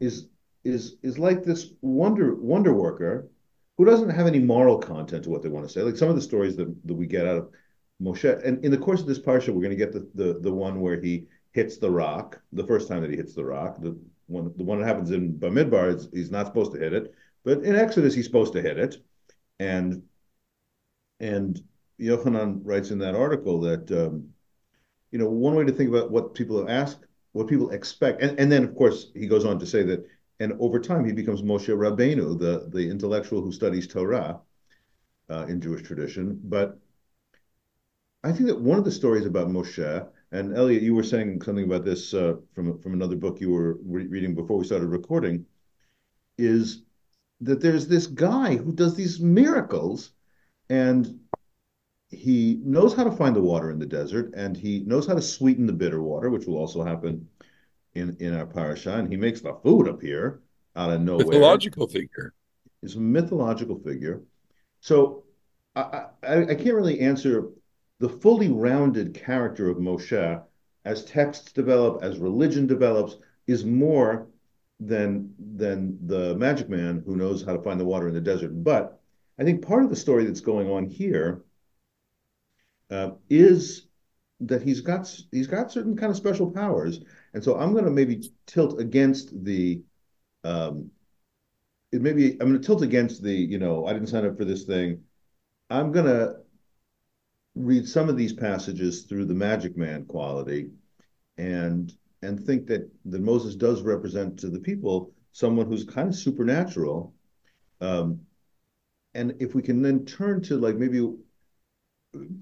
is 0.00 0.28
is 0.64 0.96
is 1.02 1.18
like 1.18 1.42
this 1.42 1.70
wonder 1.80 2.34
wonder 2.34 2.72
worker 2.72 3.28
who 3.78 3.84
doesn't 3.84 4.10
have 4.10 4.26
any 4.26 4.38
moral 4.38 4.78
content 4.78 5.24
to 5.24 5.30
what 5.30 5.42
they 5.42 5.48
want 5.48 5.66
to 5.66 5.72
say. 5.72 5.82
Like 5.82 5.96
some 5.96 6.08
of 6.08 6.14
the 6.14 6.22
stories 6.22 6.56
that, 6.56 6.74
that 6.86 6.94
we 6.94 7.06
get 7.06 7.26
out 7.26 7.36
of 7.36 7.50
Moshe, 8.02 8.44
and 8.44 8.64
in 8.64 8.70
the 8.70 8.78
course 8.78 9.00
of 9.00 9.06
this 9.06 9.18
parsha, 9.18 9.48
we're 9.48 9.62
going 9.62 9.70
to 9.70 9.76
get 9.76 9.92
the, 9.92 10.08
the 10.14 10.40
the 10.40 10.52
one 10.52 10.80
where 10.80 11.00
he 11.00 11.26
hits 11.52 11.76
the 11.76 11.90
rock, 11.90 12.40
the 12.52 12.66
first 12.66 12.88
time 12.88 13.02
that 13.02 13.10
he 13.10 13.16
hits 13.16 13.34
the 13.34 13.44
rock. 13.44 13.80
The 13.80 13.96
one 14.26 14.52
the 14.56 14.64
one 14.64 14.80
that 14.80 14.86
happens 14.86 15.10
in 15.10 15.34
Bamidbar, 15.34 15.94
is, 15.94 16.08
he's 16.12 16.30
not 16.30 16.46
supposed 16.46 16.72
to 16.72 16.80
hit 16.80 16.92
it, 16.92 17.14
but 17.44 17.58
in 17.62 17.76
Exodus 17.76 18.14
he's 18.14 18.26
supposed 18.26 18.52
to 18.54 18.62
hit 18.62 18.78
it, 18.78 18.96
and 19.60 20.02
and 21.20 21.62
Yochanan 22.00 22.60
writes 22.64 22.90
in 22.90 22.98
that 22.98 23.14
article 23.14 23.60
that 23.60 23.90
um, 23.92 24.28
you 25.10 25.18
know 25.18 25.28
one 25.28 25.54
way 25.54 25.64
to 25.64 25.72
think 25.72 25.90
about 25.90 26.10
what 26.10 26.34
people 26.34 26.68
ask, 26.68 26.98
what 27.32 27.48
people 27.48 27.70
expect, 27.70 28.22
and, 28.22 28.38
and 28.40 28.50
then 28.50 28.64
of 28.64 28.74
course 28.74 29.12
he 29.14 29.26
goes 29.28 29.44
on 29.44 29.58
to 29.60 29.66
say 29.66 29.82
that, 29.84 30.04
and 30.40 30.54
over 30.58 30.80
time 30.80 31.04
he 31.04 31.12
becomes 31.12 31.42
Moshe 31.42 31.68
Rabbeinu, 31.68 32.38
the 32.38 32.68
the 32.70 32.90
intellectual 32.90 33.42
who 33.42 33.52
studies 33.52 33.86
Torah 33.86 34.40
uh, 35.30 35.46
in 35.48 35.60
Jewish 35.60 35.82
tradition, 35.82 36.40
but 36.42 36.78
I 38.24 38.32
think 38.32 38.46
that 38.46 38.60
one 38.60 38.78
of 38.78 38.84
the 38.84 38.92
stories 38.92 39.26
about 39.26 39.48
Moshe, 39.48 40.08
and 40.30 40.56
Eliot, 40.56 40.82
you 40.82 40.94
were 40.94 41.02
saying 41.02 41.42
something 41.42 41.64
about 41.64 41.84
this 41.84 42.14
uh, 42.14 42.36
from 42.54 42.78
from 42.78 42.92
another 42.94 43.16
book 43.16 43.40
you 43.40 43.50
were 43.50 43.78
re- 43.84 44.06
reading 44.06 44.34
before 44.34 44.58
we 44.58 44.64
started 44.64 44.86
recording, 44.86 45.44
is 46.38 46.82
that 47.40 47.60
there's 47.60 47.88
this 47.88 48.06
guy 48.06 48.56
who 48.56 48.72
does 48.72 48.94
these 48.94 49.20
miracles, 49.20 50.12
and 50.70 51.18
he 52.08 52.60
knows 52.64 52.94
how 52.94 53.04
to 53.04 53.10
find 53.10 53.34
the 53.34 53.42
water 53.42 53.70
in 53.70 53.78
the 53.78 53.86
desert, 53.86 54.32
and 54.36 54.56
he 54.56 54.80
knows 54.80 55.06
how 55.06 55.14
to 55.14 55.22
sweeten 55.22 55.66
the 55.66 55.72
bitter 55.72 56.02
water, 56.02 56.30
which 56.30 56.46
will 56.46 56.56
also 56.56 56.82
happen 56.84 57.28
in 57.94 58.16
in 58.20 58.34
our 58.34 58.46
parasha, 58.46 58.94
and 58.94 59.10
he 59.10 59.16
makes 59.16 59.40
the 59.40 59.54
food 59.62 59.88
appear 59.88 60.40
out 60.76 60.90
of 60.90 61.00
nowhere. 61.00 61.26
Mythological 61.26 61.88
figure. 61.88 62.32
He's 62.80 62.96
a 62.96 63.00
mythological 63.00 63.78
figure. 63.80 64.22
So 64.80 65.24
I, 65.76 66.06
I, 66.22 66.42
I 66.42 66.54
can't 66.54 66.74
really 66.74 67.00
answer 67.00 67.50
the 68.02 68.08
fully 68.08 68.48
rounded 68.48 69.14
character 69.14 69.68
of 69.68 69.76
Moshe, 69.76 70.42
as 70.84 71.04
texts 71.04 71.52
develop, 71.52 72.02
as 72.02 72.18
religion 72.18 72.66
develops, 72.66 73.16
is 73.46 73.64
more 73.64 74.26
than 74.80 75.32
than 75.54 75.96
the 76.08 76.34
magic 76.34 76.68
man 76.68 77.04
who 77.06 77.14
knows 77.14 77.44
how 77.44 77.56
to 77.56 77.62
find 77.62 77.78
the 77.78 77.84
water 77.84 78.08
in 78.08 78.14
the 78.14 78.20
desert. 78.20 78.64
But 78.64 79.00
I 79.38 79.44
think 79.44 79.64
part 79.64 79.84
of 79.84 79.90
the 79.90 79.94
story 79.94 80.24
that's 80.24 80.40
going 80.40 80.68
on 80.68 80.84
here 80.84 81.42
uh, 82.90 83.12
is 83.30 83.86
that 84.40 84.62
he's 84.62 84.80
got 84.80 85.08
he's 85.30 85.46
got 85.46 85.70
certain 85.70 85.96
kind 85.96 86.10
of 86.10 86.16
special 86.16 86.50
powers, 86.50 87.02
and 87.34 87.44
so 87.44 87.56
I'm 87.56 87.70
going 87.72 87.84
to 87.84 87.90
maybe 87.92 88.32
tilt 88.46 88.80
against 88.80 89.44
the. 89.44 89.80
Um, 90.42 90.90
it 91.92 92.02
maybe 92.02 92.32
I'm 92.32 92.48
going 92.48 92.60
to 92.60 92.66
tilt 92.66 92.82
against 92.82 93.22
the 93.22 93.32
you 93.32 93.60
know 93.60 93.86
I 93.86 93.92
didn't 93.92 94.08
sign 94.08 94.26
up 94.26 94.36
for 94.36 94.44
this 94.44 94.64
thing. 94.64 95.04
I'm 95.70 95.92
going 95.92 96.06
to 96.06 96.41
read 97.54 97.86
some 97.86 98.08
of 98.08 98.16
these 98.16 98.32
passages 98.32 99.02
through 99.02 99.26
the 99.26 99.34
magic 99.34 99.76
man 99.76 100.04
quality 100.06 100.70
and 101.36 101.92
and 102.22 102.40
think 102.40 102.66
that 102.66 102.88
that 103.04 103.20
Moses 103.20 103.54
does 103.54 103.82
represent 103.82 104.38
to 104.38 104.48
the 104.48 104.60
people 104.60 105.12
someone 105.32 105.66
who's 105.66 105.84
kind 105.84 106.08
of 106.08 106.14
supernatural. 106.14 107.14
Um, 107.80 108.20
and 109.14 109.34
if 109.40 109.54
we 109.54 109.62
can 109.62 109.82
then 109.82 110.04
turn 110.04 110.42
to 110.42 110.56
like 110.56 110.76
maybe 110.76 111.14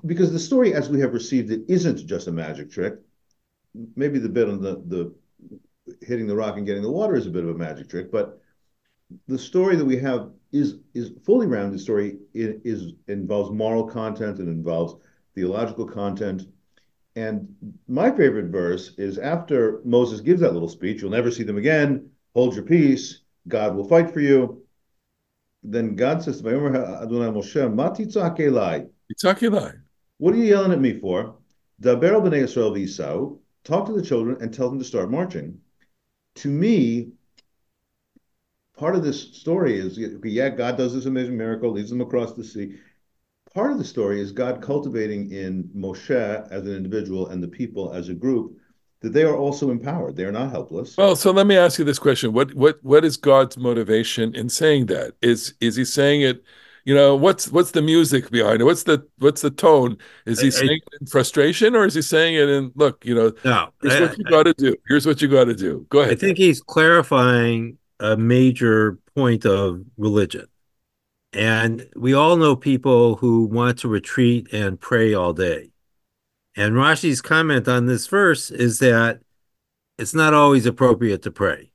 because 0.05 0.33
the 0.33 0.38
story 0.38 0.75
as 0.75 0.88
we 0.88 1.01
have 1.01 1.14
received 1.14 1.51
it 1.51 1.62
isn't 1.68 2.07
just 2.07 2.29
a 2.29 2.33
magic 2.33 2.70
trick. 2.70 2.94
Maybe 3.96 4.18
the 4.18 4.29
bit 4.29 4.49
on 4.49 4.61
the 4.61 4.83
the 4.87 5.14
hitting 6.03 6.27
the 6.27 6.37
rock 6.37 6.57
and 6.57 6.66
getting 6.66 6.83
the 6.83 6.90
water 6.90 7.16
is 7.16 7.27
a 7.27 7.31
bit 7.31 7.42
of 7.42 7.51
a 7.51 7.59
magic 7.59 7.88
trick 7.88 8.12
but 8.12 8.40
the 9.27 9.38
story 9.38 9.75
that 9.75 9.85
we 9.85 9.96
have 9.96 10.31
is 10.52 10.76
is 10.94 11.12
fully 11.24 11.46
rounded 11.46 11.80
story. 11.80 12.18
It 12.34 12.60
is 12.64 12.92
involves 13.08 13.50
moral 13.50 13.84
content 13.84 14.38
and 14.38 14.48
involves 14.48 14.94
theological 15.34 15.86
content. 15.86 16.46
And 17.16 17.54
my 17.88 18.10
favorite 18.10 18.46
verse 18.46 18.92
is 18.96 19.18
after 19.18 19.80
Moses 19.84 20.20
gives 20.20 20.40
that 20.40 20.52
little 20.52 20.68
speech, 20.68 21.02
you'll 21.02 21.10
never 21.10 21.30
see 21.30 21.42
them 21.42 21.58
again, 21.58 22.10
hold 22.34 22.54
your 22.54 22.64
peace, 22.64 23.20
God 23.48 23.74
will 23.74 23.88
fight 23.88 24.10
for 24.12 24.20
you. 24.20 24.62
Then 25.62 25.94
God 25.96 26.22
says 26.22 26.40
to 26.40 26.48
Adonai 26.48 27.30
Moshe, 27.30 27.56
What 30.18 30.34
are 30.34 30.36
you 30.36 30.44
yelling 30.44 30.72
at 30.72 30.80
me 30.80 30.98
for? 30.98 31.36
Daber 31.82 32.22
b'nei 32.22 32.42
Yisrael 32.42 32.72
v'Isau, 32.72 33.38
talk 33.64 33.86
to 33.86 33.92
the 33.92 34.02
children 34.02 34.38
and 34.40 34.54
tell 34.54 34.70
them 34.70 34.78
to 34.78 34.84
start 34.84 35.10
marching. 35.10 35.60
To 36.36 36.48
me, 36.48 37.12
part 38.80 38.96
of 38.96 39.02
this 39.04 39.20
story 39.36 39.78
is 39.78 39.98
yeah, 40.24 40.48
God 40.48 40.78
does 40.78 40.94
this 40.94 41.04
amazing 41.04 41.36
miracle, 41.36 41.70
leads 41.70 41.90
them 41.90 42.00
across 42.00 42.32
the 42.32 42.42
sea. 42.42 42.76
Part 43.54 43.72
of 43.72 43.78
the 43.78 43.84
story 43.84 44.20
is 44.22 44.32
God 44.32 44.62
cultivating 44.62 45.30
in 45.32 45.64
Moshe 45.76 46.50
as 46.50 46.66
an 46.66 46.74
individual 46.74 47.28
and 47.28 47.42
the 47.42 47.48
people 47.48 47.92
as 47.92 48.08
a 48.08 48.14
group 48.14 48.56
that 49.02 49.12
they 49.12 49.22
are 49.24 49.36
also 49.36 49.70
empowered. 49.70 50.16
They 50.16 50.24
are 50.24 50.32
not 50.32 50.50
helpless. 50.50 50.96
Well, 50.96 51.14
so 51.14 51.30
let 51.30 51.46
me 51.46 51.58
ask 51.58 51.78
you 51.78 51.84
this 51.84 51.98
question: 51.98 52.32
what 52.32 52.54
what 52.54 52.78
what 52.82 53.04
is 53.04 53.18
God's 53.18 53.58
motivation 53.58 54.34
in 54.34 54.48
saying 54.48 54.86
that? 54.86 55.12
Is 55.20 55.54
is 55.60 55.76
He 55.76 55.84
saying 55.84 56.22
it? 56.22 56.42
You 56.86 56.94
know, 56.94 57.14
what's 57.14 57.52
what's 57.52 57.72
the 57.72 57.82
music 57.82 58.30
behind 58.30 58.62
it? 58.62 58.64
What's 58.64 58.84
the 58.84 59.06
what's 59.18 59.42
the 59.42 59.50
tone? 59.50 59.98
Is 60.24 60.40
he 60.40 60.46
I- 60.46 60.50
saying 60.50 60.80
it 60.92 61.00
in 61.02 61.06
frustration, 61.06 61.76
or 61.76 61.84
is 61.84 61.92
he 61.92 62.00
saying 62.00 62.36
it 62.36 62.48
in 62.48 62.72
look? 62.74 63.04
You 63.04 63.14
know, 63.14 63.32
No, 63.44 63.68
here's 63.82 63.94
I- 63.94 64.00
what 64.00 64.18
you 64.18 64.24
got 64.24 64.42
to 64.44 64.54
do. 64.54 64.74
Here's 64.88 65.06
what 65.06 65.20
you 65.20 65.28
got 65.28 65.44
to 65.44 65.54
do. 65.54 65.86
Go 65.90 66.00
ahead. 66.00 66.12
I 66.12 66.16
think 66.16 66.38
he's 66.38 66.62
clarifying 66.62 67.76
a 68.00 68.16
major 68.16 68.98
point 69.14 69.44
of 69.44 69.82
religion. 69.96 70.46
And 71.32 71.88
we 71.94 72.12
all 72.12 72.36
know 72.36 72.56
people 72.56 73.16
who 73.16 73.44
want 73.44 73.78
to 73.80 73.88
retreat 73.88 74.52
and 74.52 74.80
pray 74.80 75.14
all 75.14 75.32
day. 75.32 75.70
And 76.56 76.74
Rashi's 76.74 77.20
comment 77.20 77.68
on 77.68 77.86
this 77.86 78.08
verse 78.08 78.50
is 78.50 78.80
that 78.80 79.20
it's 79.96 80.14
not 80.14 80.34
always 80.34 80.66
appropriate 80.66 81.22
to 81.22 81.30
pray. 81.30 81.70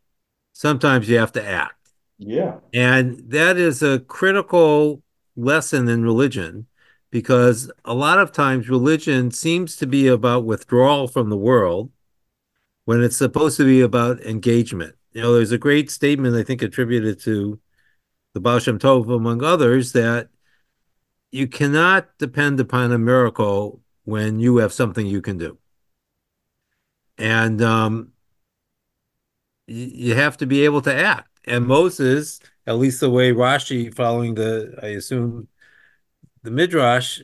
Sometimes 0.51 1.07
you 1.07 1.17
have 1.17 1.31
to 1.33 1.47
act. 1.47 1.91
Yeah. 2.17 2.55
And 2.73 3.21
that 3.29 3.57
is 3.57 3.81
a 3.81 3.99
critical 3.99 5.01
lesson 5.35 5.87
in 5.87 6.03
religion 6.03 6.67
because 7.11 7.71
a 7.85 7.93
lot 7.93 8.19
of 8.19 8.31
times 8.31 8.67
religion 8.67 9.31
seems 9.31 9.75
to 9.77 9.87
be 9.87 10.07
about 10.07 10.43
withdrawal 10.43 11.07
from 11.07 11.29
the 11.29 11.37
world 11.37 11.91
when 12.85 13.01
it's 13.01 13.17
supposed 13.17 13.57
to 13.57 13.65
be 13.65 13.81
about 13.81 14.21
engagement. 14.21 14.94
You 15.15 15.21
know, 15.21 15.33
there's 15.33 15.53
a 15.53 15.57
great 15.57 15.89
statement, 15.89 16.35
I 16.35 16.43
think, 16.43 16.61
attributed 16.61 17.21
to 17.21 17.57
the 18.33 18.41
Baal 18.41 18.59
Shem 18.59 18.77
Tov, 18.77 19.09
among 19.15 19.41
others, 19.41 19.93
that 19.93 20.27
you 21.31 21.47
cannot 21.47 22.09
depend 22.17 22.59
upon 22.59 22.91
a 22.91 22.97
miracle 22.97 23.81
when 24.03 24.41
you 24.41 24.57
have 24.57 24.73
something 24.73 25.07
you 25.07 25.21
can 25.21 25.37
do. 25.37 25.57
And 27.17 27.61
um, 27.61 28.11
you 29.67 30.15
have 30.15 30.35
to 30.37 30.45
be 30.45 30.65
able 30.65 30.81
to 30.81 30.93
act. 30.93 31.29
And 31.45 31.65
Moses, 31.65 32.41
at 32.67 32.77
least 32.77 32.99
the 32.99 33.09
way 33.09 33.31
Rashi, 33.31 33.95
following 33.95 34.35
the, 34.35 34.77
I 34.83 34.87
assume, 34.87 35.47
the 36.43 36.51
Midrash, 36.51 37.21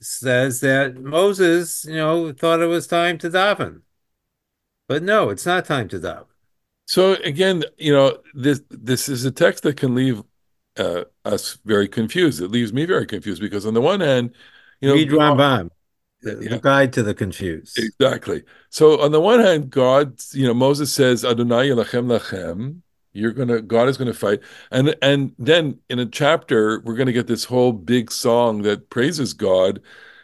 says 0.00 0.58
that 0.62 0.96
Moses, 0.96 1.84
you 1.84 1.94
know, 1.94 2.32
thought 2.32 2.60
it 2.60 2.66
was 2.66 2.88
time 2.88 3.18
to 3.18 3.30
daven. 3.30 3.82
But 4.88 5.04
no, 5.04 5.28
it's 5.28 5.46
not 5.46 5.64
time 5.64 5.86
to 5.90 6.00
daven. 6.00 6.26
So 6.90 7.12
again, 7.22 7.62
you 7.78 7.92
know, 7.92 8.18
this 8.34 8.62
this 8.68 9.08
is 9.08 9.24
a 9.24 9.30
text 9.30 9.62
that 9.62 9.76
can 9.76 9.94
leave 9.94 10.24
uh, 10.76 11.04
us 11.24 11.56
very 11.64 11.86
confused. 11.86 12.42
It 12.42 12.48
leaves 12.48 12.72
me 12.72 12.84
very 12.84 13.06
confused 13.06 13.40
because 13.40 13.64
on 13.64 13.74
the 13.74 13.80
one 13.80 14.00
hand, 14.00 14.34
you 14.80 14.88
know, 14.88 14.96
Read 14.96 15.10
Rambam, 15.10 15.70
the, 16.22 16.40
Yeah. 16.42 16.50
the 16.50 16.58
guide 16.58 16.92
to 16.94 17.04
the 17.04 17.14
confused. 17.14 17.78
Exactly. 17.78 18.42
So 18.70 19.00
on 19.00 19.12
the 19.12 19.20
one 19.20 19.38
hand, 19.38 19.70
God, 19.70 20.18
you 20.32 20.44
know, 20.44 20.52
Moses 20.52 20.92
says, 20.92 21.24
Adonai 21.24 21.68
Yelachem 21.68 22.06
Lachem, 22.06 22.80
you're 23.12 23.34
gonna 23.34 23.60
God 23.62 23.88
is 23.88 23.96
gonna 23.96 24.12
fight. 24.12 24.40
And 24.72 24.96
and 25.00 25.32
then 25.38 25.78
in 25.90 26.00
a 26.00 26.06
chapter, 26.06 26.80
we're 26.80 26.96
gonna 26.96 27.12
get 27.12 27.28
this 27.28 27.44
whole 27.44 27.72
big 27.72 28.10
song 28.10 28.62
that 28.62 28.90
praises 28.90 29.32
God, 29.32 29.80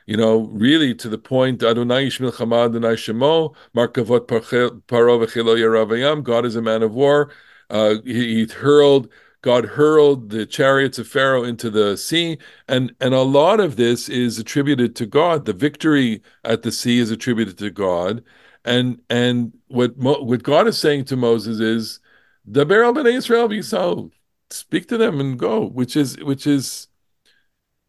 you 0.06 0.16
know, 0.16 0.40
really 0.52 0.94
to 0.94 1.08
the 1.08 1.18
point, 1.18 1.62
Adonai 1.62 2.06
Yishmil 2.06 2.32
Chama 2.32 2.66
Adonai 2.66 2.94
Shemo, 2.94 3.54
Markavot 3.74 4.26
Parche- 4.26 4.82
Paro 4.82 5.24
V'chelo 5.24 5.56
Yeravayam, 5.56 6.22
God 6.22 6.46
is 6.46 6.56
a 6.56 6.62
man 6.62 6.82
of 6.82 6.94
war. 6.94 7.32
Uh, 7.68 7.96
he, 8.04 8.46
he 8.46 8.52
hurled 8.52 9.08
God 9.46 9.64
hurled 9.64 10.30
the 10.30 10.44
chariots 10.44 10.98
of 10.98 11.06
Pharaoh 11.06 11.44
into 11.44 11.70
the 11.70 11.96
sea, 11.96 12.38
and 12.66 12.92
and 13.00 13.14
a 13.14 13.20
lot 13.22 13.60
of 13.60 13.76
this 13.76 14.08
is 14.08 14.40
attributed 14.40 14.96
to 14.96 15.06
God. 15.06 15.44
The 15.44 15.52
victory 15.52 16.22
at 16.42 16.62
the 16.62 16.72
sea 16.72 16.98
is 16.98 17.12
attributed 17.12 17.56
to 17.58 17.70
God, 17.70 18.24
and 18.64 19.00
and 19.08 19.56
what 19.68 19.96
Mo, 19.98 20.20
what 20.22 20.42
God 20.42 20.66
is 20.66 20.78
saying 20.78 21.04
to 21.06 21.16
Moses 21.16 21.60
is, 21.60 22.00
"Daber 22.50 22.84
al 22.84 22.94
bnei 22.94 23.14
Israel 23.14 23.48
b'yisrael, 23.48 24.10
speak 24.50 24.88
to 24.88 24.98
them 24.98 25.20
and 25.20 25.38
go," 25.38 25.64
which 25.64 25.94
is 25.96 26.16
which 26.18 26.46
is 26.46 26.88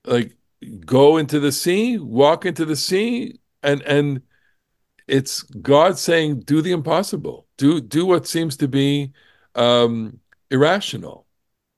like 0.06 0.38
go 0.86 1.18
into 1.18 1.40
the 1.40 1.52
sea, 1.52 1.98
walk 1.98 2.46
into 2.46 2.66
the 2.66 2.76
sea, 2.76 3.40
and 3.64 3.82
and 3.84 4.22
it's 5.08 5.44
God 5.44 5.98
saying, 5.98 6.42
"Do 6.42 6.62
the 6.62 6.72
impossible, 6.72 7.48
do 7.58 7.80
do 7.82 8.06
what 8.06 8.28
seems 8.28 8.58
to 8.58 8.68
be 8.68 9.14
um, 9.56 10.20
irrational." 10.52 11.26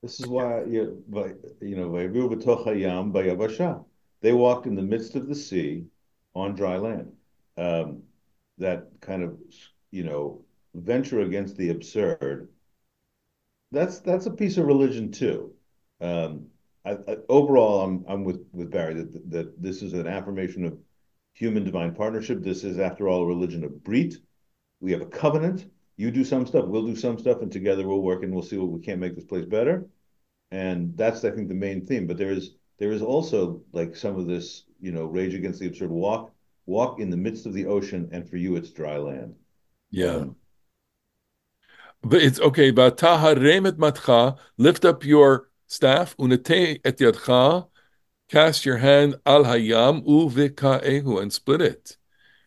This 0.02 0.20
is 0.20 0.28
why 0.28 0.64
you 0.66 1.04
know. 1.12 1.96
They 4.22 4.34
walked 4.34 4.66
in 4.66 4.76
the 4.76 4.82
midst 4.82 5.16
of 5.16 5.28
the 5.28 5.36
sea 5.36 5.86
on 6.36 6.56
dry 6.56 6.78
land. 6.78 7.14
Um, 7.58 8.04
that 8.58 8.88
kind 9.02 9.24
of 9.24 9.38
you 9.92 10.04
know 10.04 10.44
venture 10.74 11.22
against 11.22 11.58
the 11.58 11.70
absurd. 11.70 12.50
That's 13.72 14.00
that's 14.00 14.26
a 14.26 14.32
piece 14.32 14.58
of 14.58 14.66
religion 14.66 15.12
too. 15.12 15.54
Um, 16.02 16.48
I, 16.90 17.12
I, 17.12 17.18
overall, 17.28 17.82
I'm 17.82 18.06
I'm 18.08 18.24
with 18.24 18.46
with 18.52 18.72
Barry 18.72 18.96
that 18.96 19.32
that 19.32 19.62
this 19.62 19.82
is 19.82 19.94
an 19.94 20.08
affirmation 20.08 20.66
of 20.66 20.78
human 21.34 21.64
divine 21.64 21.94
partnership. 21.94 22.42
This 22.42 22.64
is, 22.64 22.80
after 22.80 23.08
all, 23.08 23.22
a 23.22 23.26
religion 23.26 23.64
of 23.64 23.84
Brit. 23.84 24.16
We 24.82 24.92
have 24.92 25.02
a 25.02 25.06
covenant. 25.06 25.70
You 25.98 26.12
do 26.12 26.24
some 26.24 26.46
stuff, 26.46 26.66
we'll 26.66 26.86
do 26.86 26.96
some 26.96 27.20
stuff, 27.20 27.42
and 27.42 27.52
together 27.52 27.88
we'll 27.88 28.02
work 28.02 28.24
and 28.24 28.34
we'll 28.34 28.44
see 28.44 28.58
what 28.58 28.70
we 28.70 28.80
can't 28.80 29.02
make 29.02 29.16
this 29.16 29.26
place 29.26 29.46
better. 29.46 29.86
And 30.52 30.96
that's, 30.98 31.24
I 31.26 31.32
think, 31.32 31.50
the 31.50 31.54
main 31.54 31.86
theme. 31.86 32.08
But 32.08 32.18
there 32.18 32.32
is 32.32 32.56
there 32.78 32.92
is 32.92 33.02
also 33.02 33.62
like 33.74 33.96
some 33.96 34.18
of 34.18 34.26
this, 34.26 34.64
you 34.80 34.92
know, 34.92 35.06
rage 35.06 35.34
against 35.34 35.60
the 35.60 35.68
absurd. 35.68 35.92
Walk 35.92 36.32
walk 36.66 37.00
in 37.00 37.10
the 37.10 37.18
midst 37.18 37.46
of 37.46 37.54
the 37.54 37.66
ocean, 37.66 38.10
and 38.12 38.30
for 38.30 38.38
you, 38.38 38.56
it's 38.56 38.72
dry 38.72 38.98
land. 38.98 39.36
Yeah. 39.92 40.26
But 42.02 42.22
it's 42.22 42.40
okay. 42.40 42.72
"V'atah 42.72 43.66
et 43.68 43.78
matcha, 43.78 44.38
lift 44.58 44.86
up 44.86 45.04
your 45.04 45.49
staff, 45.70 46.18
unete 46.18 46.82
et 46.84 46.98
yadcha, 46.98 47.68
cast 48.30 48.66
your 48.66 48.78
hand 48.78 49.16
al 49.26 49.46
hayam 49.46 50.06
uvikaehu 50.06 51.22
and 51.22 51.32
split 51.32 51.62
it. 51.62 51.98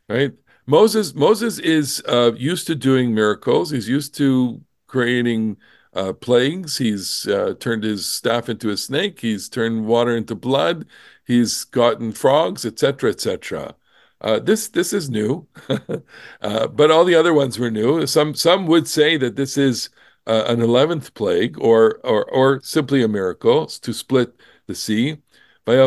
Right? 0.09 0.33
Moses 0.67 1.15
Moses 1.15 1.59
is 1.59 2.03
uh, 2.07 2.33
used 2.37 2.67
to 2.67 2.75
doing 2.75 3.15
miracles. 3.15 3.71
He's 3.71 3.89
used 3.89 4.15
to 4.17 4.61
creating 4.87 5.57
uh, 5.95 6.13
plagues. 6.13 6.79
He's 6.79 7.27
uh, 7.27 7.55
turned 7.59 7.85
his 7.85 8.07
staff 8.07 8.49
into 8.49 8.71
a 8.71 8.77
snake. 8.77 9.21
He's 9.21 9.49
turned 9.49 9.87
water 9.87 10.17
into 10.17 10.35
blood. 10.35 10.87
He's 11.27 11.65
gotten 11.65 12.13
frogs, 12.13 12.65
etc., 12.65 13.11
etc. 13.11 13.75
Uh, 14.21 14.39
this 14.39 14.69
this 14.69 14.93
is 14.93 15.11
new, 15.11 15.47
uh, 16.41 16.69
but 16.69 16.91
all 16.91 17.05
the 17.05 17.17
other 17.17 17.35
ones 17.35 17.59
were 17.59 17.71
new. 17.71 18.07
Some 18.07 18.35
some 18.35 18.67
would 18.67 18.87
say 18.87 19.17
that 19.17 19.35
this 19.37 19.59
is 19.59 19.91
uh, 20.27 20.45
an 20.49 20.61
eleventh 20.63 21.15
plague, 21.15 21.59
or 21.61 22.01
or 22.05 22.25
or 22.31 22.61
simply 22.63 23.03
a 23.03 23.09
miracle 23.09 23.67
to 23.67 23.93
split 23.93 24.35
the 24.67 24.75
sea. 24.75 25.19
And 25.67 25.81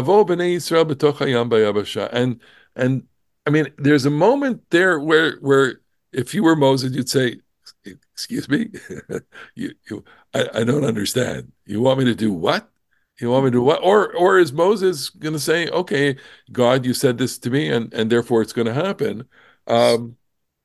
and 2.75 3.07
I 3.45 3.49
mean, 3.49 3.67
there's 3.77 4.05
a 4.05 4.09
moment 4.09 4.63
there 4.69 4.99
where 4.99 5.37
where 5.37 5.81
if 6.11 6.33
you 6.33 6.43
were 6.43 6.55
Moses, 6.55 6.93
you'd 6.95 7.09
say, 7.09 7.39
"Excuse 8.13 8.49
me, 8.49 8.71
you, 9.55 9.73
you 9.89 10.03
I, 10.33 10.47
I 10.55 10.63
don't 10.63 10.85
understand. 10.85 11.51
You 11.65 11.81
want 11.81 11.99
me 11.99 12.05
to 12.05 12.15
do 12.15 12.31
what? 12.33 12.69
You 13.19 13.29
want 13.31 13.45
me 13.45 13.51
to 13.51 13.57
do 13.57 13.61
what? 13.61 13.83
Or 13.83 14.13
or 14.15 14.39
is 14.39 14.51
Moses 14.53 15.09
going 15.09 15.33
to 15.33 15.39
say, 15.39 15.69
"Okay, 15.69 16.17
God, 16.51 16.85
you 16.85 16.93
said 16.93 17.17
this 17.17 17.37
to 17.39 17.49
me, 17.49 17.69
and 17.69 17.93
and 17.93 18.11
therefore 18.11 18.41
it's 18.41 18.53
going 18.53 18.67
to 18.67 18.73
happen"? 18.73 19.27
Um, 19.67 20.17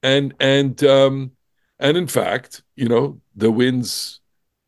and 0.03 0.35
and 0.41 0.83
um, 0.85 1.33
and 1.79 1.97
in 1.97 2.07
fact, 2.07 2.63
you 2.77 2.89
know, 2.89 3.21
the 3.41 3.51
winds 3.51 4.21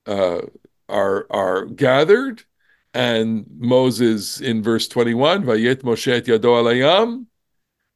uh, 0.06 0.42
are 0.88 1.26
are 1.30 1.64
gathered, 1.66 2.44
and 2.92 3.46
Moses 3.58 4.40
in 4.40 4.62
verse 4.62 4.88
twenty 4.88 5.14
one, 5.14 5.44
"Vayet 5.44 5.82
Moshe 5.82 6.10
et 6.12 6.24
yado 6.26 6.56
al 6.58 6.64
hayam," 6.64 7.26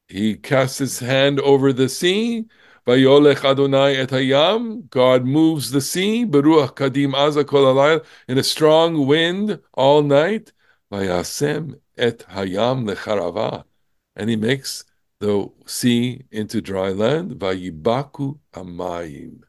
he 0.07 0.35
casts 0.35 0.77
his 0.77 0.99
hand 0.99 1.39
over 1.39 1.73
the 1.73 1.89
sea. 1.89 2.45
Vayolech 2.87 3.43
Adonai 3.43 3.97
et 3.97 4.09
hayam. 4.09 4.89
God 4.89 5.25
moves 5.25 5.71
the 5.71 5.81
sea. 5.81 6.25
Beruach 6.25 6.75
kadim 6.75 7.13
aza 7.13 7.45
kol 7.45 8.01
in 8.29 8.37
a 8.37 8.43
strong 8.43 9.05
wind 9.05 9.59
all 9.73 10.01
night. 10.01 10.53
Vayasem 10.89 11.81
et 11.97 12.19
hayam 12.29 12.87
lecharava, 12.89 13.65
and 14.15 14.29
he 14.29 14.37
makes 14.37 14.85
the 15.19 15.49
sea 15.65 16.23
into 16.31 16.61
dry 16.61 16.89
land. 16.91 17.31
Vayibaku 17.31 18.39
amayim, 18.53 19.41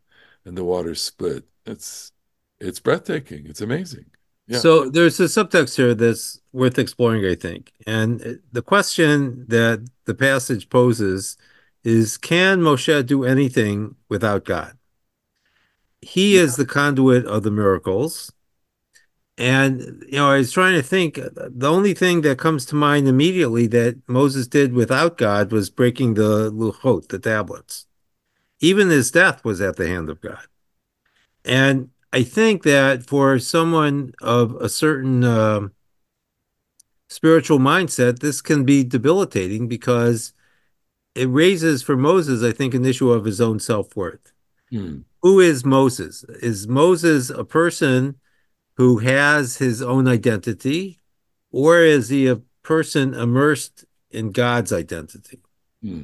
and 0.48 0.56
the 0.56 0.64
waters 0.64 1.02
split. 1.02 1.44
It's 1.66 2.12
it's 2.60 2.80
breathtaking. 2.80 3.46
It's 3.46 3.60
amazing. 3.60 4.06
Yeah. 4.48 4.58
So 4.58 4.88
there's 4.88 5.20
a 5.20 5.24
subtext 5.24 5.76
here 5.76 5.94
that's 5.94 6.40
worth 6.52 6.78
exploring, 6.78 7.24
I 7.24 7.34
think. 7.34 7.72
And 7.86 8.40
the 8.50 8.62
question 8.62 9.44
that 9.48 9.86
the 10.06 10.14
passage 10.14 10.70
poses 10.70 11.36
is 11.84 12.16
can 12.16 12.60
Moshe 12.60 13.06
do 13.06 13.24
anything 13.24 13.94
without 14.08 14.44
God? 14.44 14.78
he 16.00 16.36
is 16.36 16.56
the 16.56 16.66
conduit 16.66 17.26
of 17.26 17.42
the 17.42 17.50
miracles. 17.50 18.32
And, 19.36 20.04
you 20.06 20.18
know, 20.18 20.30
I 20.30 20.38
was 20.38 20.52
trying 20.52 20.74
to 20.74 20.82
think, 20.82 21.14
the 21.16 21.68
only 21.70 21.94
thing 21.94 22.22
that 22.22 22.38
comes 22.38 22.66
to 22.66 22.74
mind 22.74 23.06
immediately 23.06 23.68
that 23.68 24.00
Moses 24.08 24.48
did 24.48 24.72
without 24.72 25.16
God 25.16 25.52
was 25.52 25.70
breaking 25.70 26.14
the 26.14 26.50
luchot, 26.50 27.08
the 27.08 27.20
tablets. 27.20 27.87
Even 28.60 28.90
his 28.90 29.10
death 29.10 29.44
was 29.44 29.60
at 29.60 29.76
the 29.76 29.86
hand 29.86 30.10
of 30.10 30.20
God. 30.20 30.46
And 31.44 31.90
I 32.12 32.22
think 32.22 32.62
that 32.64 33.04
for 33.04 33.38
someone 33.38 34.12
of 34.20 34.54
a 34.56 34.68
certain 34.68 35.24
uh, 35.24 35.68
spiritual 37.08 37.58
mindset, 37.58 38.20
this 38.20 38.40
can 38.40 38.64
be 38.64 38.84
debilitating 38.84 39.68
because 39.68 40.32
it 41.14 41.26
raises 41.26 41.82
for 41.82 41.96
Moses, 41.96 42.42
I 42.42 42.52
think, 42.52 42.74
an 42.74 42.84
issue 42.84 43.10
of 43.10 43.24
his 43.24 43.40
own 43.40 43.58
self 43.60 43.96
worth. 43.96 44.32
Hmm. 44.70 45.00
Who 45.22 45.40
is 45.40 45.64
Moses? 45.64 46.24
Is 46.42 46.68
Moses 46.68 47.30
a 47.30 47.44
person 47.44 48.16
who 48.74 48.98
has 48.98 49.56
his 49.56 49.82
own 49.82 50.06
identity, 50.06 51.00
or 51.50 51.80
is 51.80 52.08
he 52.08 52.28
a 52.28 52.42
person 52.62 53.14
immersed 53.14 53.84
in 54.10 54.30
God's 54.30 54.72
identity? 54.72 55.40
Hmm. 55.82 56.02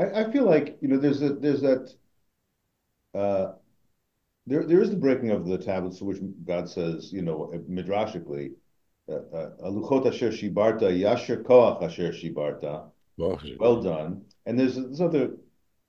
I, 0.00 0.20
I 0.20 0.30
feel 0.30 0.44
like 0.44 0.78
you 0.80 0.88
know 0.88 0.98
there's 0.98 1.22
a 1.22 1.34
there's 1.34 1.60
that 1.60 1.92
uh, 3.14 3.52
there 4.46 4.64
there 4.64 4.80
is 4.80 4.90
the 4.90 4.96
breaking 4.96 5.30
of 5.30 5.46
the 5.46 5.58
tablets 5.58 5.98
to 5.98 6.04
which 6.04 6.18
God 6.44 6.68
says 6.68 7.12
you 7.12 7.22
know 7.22 7.52
uh, 7.54 7.58
midrashically 7.58 8.52
uh, 9.08 9.36
uh, 9.36 9.50
aluchot 9.64 10.06
asher 10.06 10.30
shibarta 10.30 10.88
yasher 11.04 11.42
koach 11.42 11.82
asher 11.82 12.12
shibarta. 12.12 12.90
Well 13.58 13.82
done. 13.82 14.22
And 14.46 14.58
there's 14.58 14.76
this 14.76 15.00
other 15.00 15.32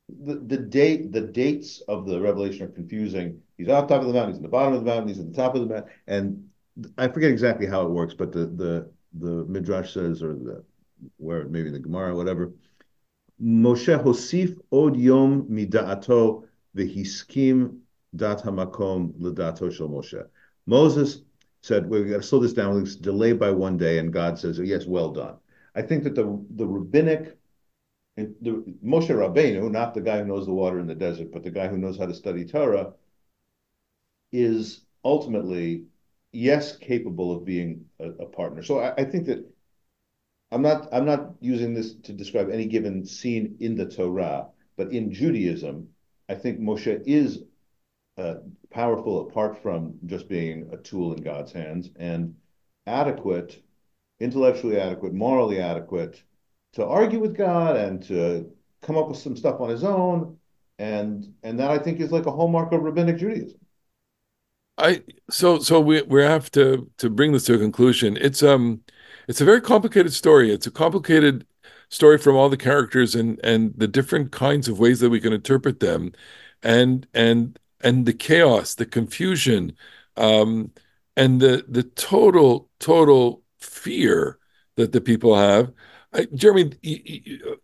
the, 0.10 0.36
the 0.36 0.58
date 0.58 1.12
the 1.14 1.22
dates 1.22 1.82
of 1.88 2.06
the 2.06 2.20
revelation 2.20 2.66
are 2.66 2.72
confusing. 2.72 3.42
He's 3.58 3.70
on 3.70 3.88
top 3.88 4.02
of 4.02 4.08
the 4.08 4.14
mountain 4.14 4.32
he's 4.32 4.38
in 4.38 4.44
the 4.44 4.50
bottom 4.50 4.74
of 4.74 4.84
the 4.84 4.86
mountain 4.86 5.08
he's 5.08 5.20
at 5.20 5.32
the 5.32 5.38
top 5.38 5.56
of 5.56 5.62
the 5.62 5.68
mountain. 5.68 5.92
And 6.08 6.50
I 6.98 7.08
forget 7.08 7.32
exactly 7.32 7.68
how 7.68 7.84
it 7.84 7.90
works 7.90 8.14
but 8.14 8.34
the 8.34 8.48
the 8.48 8.92
the 9.14 9.46
midrash 9.46 9.94
says 9.94 10.22
or 10.22 10.34
the 10.34 10.64
where 11.18 11.46
maybe 11.46 11.70
the 11.70 11.80
Gemara 11.80 12.12
or 12.12 12.16
whatever 12.16 12.52
Moshe 13.42 13.98
hosif 14.04 14.60
od 14.72 14.96
yom 14.96 15.44
mida'ato 15.48 16.44
v'hiskim 16.76 17.80
dat 18.16 18.42
hamakom 18.42 19.14
l'dato 19.20 19.70
shel 19.72 19.90
Moshe. 19.90 20.28
Moses 20.68 21.24
said, 21.62 21.90
"We've 21.90 22.08
got 22.08 22.18
to 22.18 22.24
slow 22.24 22.40
this 22.40 22.54
down. 22.54 22.78
Let's 22.78 22.96
delay 22.96 23.34
by 23.34 23.52
one 23.52 23.78
day." 23.78 23.98
And 23.98 24.14
God 24.14 24.38
says, 24.38 24.60
"Yes, 24.60 24.86
well 24.86 25.12
done." 25.12 25.38
I 25.74 25.82
think 25.82 26.04
that 26.04 26.16
the 26.16 26.44
the 26.52 26.68
rabbinic, 26.68 27.38
the 28.16 28.64
Moshe 28.84 29.10
Rabbeinu, 29.10 29.72
not 29.72 29.94
the 29.94 30.02
guy 30.02 30.20
who 30.20 30.26
knows 30.26 30.46
the 30.46 30.54
water 30.54 30.80
in 30.80 30.88
the 30.88 30.96
desert, 30.96 31.32
but 31.32 31.44
the 31.44 31.52
guy 31.52 31.68
who 31.68 31.78
knows 31.78 31.98
how 31.98 32.06
to 32.06 32.14
study 32.14 32.46
Torah, 32.46 32.94
is 34.32 34.86
ultimately 35.04 35.86
yes 36.32 36.78
capable 36.78 37.36
of 37.36 37.44
being 37.44 37.86
a, 38.00 38.10
a 38.10 38.26
partner. 38.26 38.62
So 38.64 38.80
I, 38.80 38.94
I 38.98 39.06
think 39.06 39.26
that 39.26 39.46
I'm 40.52 40.62
not 40.62 40.90
I'm 40.92 41.06
not 41.06 41.34
using 41.40 41.74
this 41.74 41.94
to 42.04 42.14
describe 42.14 42.50
any 42.50 42.66
given 42.66 43.06
scene 43.06 43.56
in 43.60 43.76
the 43.76 43.86
Torah, 43.86 44.48
but 44.76 44.92
in 44.92 45.14
Judaism, 45.14 45.90
I 46.28 46.36
think 46.36 46.60
Moshe 46.60 47.04
is 47.06 47.44
uh, 48.18 48.36
powerful 48.70 49.28
apart 49.28 49.62
from 49.62 49.96
just 50.06 50.28
being 50.28 50.70
a 50.74 50.78
tool 50.78 51.14
in 51.14 51.22
God's 51.22 51.52
hands 51.52 51.90
and 51.96 52.36
adequate, 52.86 53.62
intellectually 54.20 54.80
adequate, 54.80 55.14
morally 55.14 55.60
adequate 55.60 56.22
to 56.74 56.86
argue 56.86 57.20
with 57.20 57.36
God 57.36 57.76
and 57.78 58.04
to 58.04 58.52
come 58.82 58.98
up 58.98 59.10
with 59.10 59.18
some 59.18 59.38
stuff 59.38 59.62
on 59.62 59.70
his 59.70 59.84
own. 59.84 60.38
And 60.80 61.34
and 61.44 61.60
that 61.60 61.72
I 61.72 61.78
think 61.78 62.00
is 62.00 62.12
like 62.12 62.26
a 62.26 62.32
hallmark 62.32 62.72
of 62.74 62.82
rabbinic 62.82 63.18
Judaism. 63.18 63.60
I 64.78 65.04
so 65.30 65.60
so 65.60 65.80
we 65.80 66.02
we 66.02 66.24
have 66.24 66.50
to 66.52 66.90
to 66.98 67.10
bring 67.10 67.34
this 67.34 67.46
to 67.46 67.54
a 67.54 67.60
conclusion. 67.60 68.18
It's 68.18 68.42
um 68.42 68.82
it's 69.28 69.42
a 69.42 69.46
very 69.46 69.62
complicated 69.62 70.14
story. 70.14 70.52
It's 70.52 70.68
a 70.68 70.72
complicated 70.72 71.46
story 71.90 72.18
from 72.18 72.36
all 72.36 72.50
the 72.50 72.58
characters 72.58 73.16
and 73.16 73.40
and 73.44 73.74
the 73.78 73.88
different 73.88 74.32
kinds 74.32 74.68
of 74.68 74.80
ways 74.80 75.00
that 75.02 75.10
we 75.10 75.20
can 75.20 75.34
interpret 75.34 75.80
them, 75.80 76.14
and 76.64 77.08
and 77.14 77.60
and 77.82 78.06
the 78.06 78.14
chaos, 78.14 78.76
the 78.76 78.86
confusion, 78.86 79.76
um, 80.18 80.72
and 81.16 81.42
the 81.42 81.66
the 81.68 81.84
total 81.84 82.70
total 82.80 83.44
fear 83.60 84.40
that 84.76 84.92
the 84.92 85.02
people 85.02 85.36
have. 85.36 85.72
I, 86.14 86.28
Jeremy, 86.34 86.74
you, 86.82 87.00
you, 87.04 87.60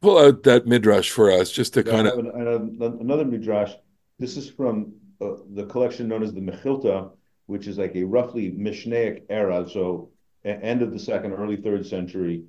pull 0.00 0.18
out 0.18 0.42
that 0.44 0.66
midrash 0.66 1.10
for 1.10 1.30
us, 1.30 1.50
just 1.50 1.74
to 1.74 1.82
kind 1.82 2.06
of 2.06 2.18
another 2.18 3.24
midrash. 3.24 3.72
This 4.18 4.36
is 4.36 4.48
from 4.48 4.94
uh, 5.20 5.32
the 5.54 5.66
collection 5.66 6.08
known 6.08 6.22
as 6.22 6.32
the 6.32 6.40
Mechilta, 6.40 7.10
which 7.46 7.66
is 7.66 7.76
like 7.76 7.94
a 7.96 8.04
roughly 8.04 8.50
Mishnaic 8.52 9.24
era, 9.28 9.68
so 9.68 10.10
end 10.50 10.82
of 10.82 10.92
the 10.92 10.98
second, 10.98 11.32
early 11.32 11.56
third 11.56 11.86
century, 11.86 12.44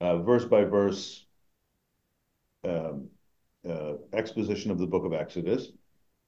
uh, 0.00 0.18
verse 0.18 0.44
by 0.44 0.64
verse 0.64 1.24
um, 2.64 3.08
uh, 3.68 3.94
exposition 4.12 4.70
of 4.70 4.78
the 4.78 4.86
book 4.86 5.04
of 5.04 5.12
Exodus. 5.12 5.68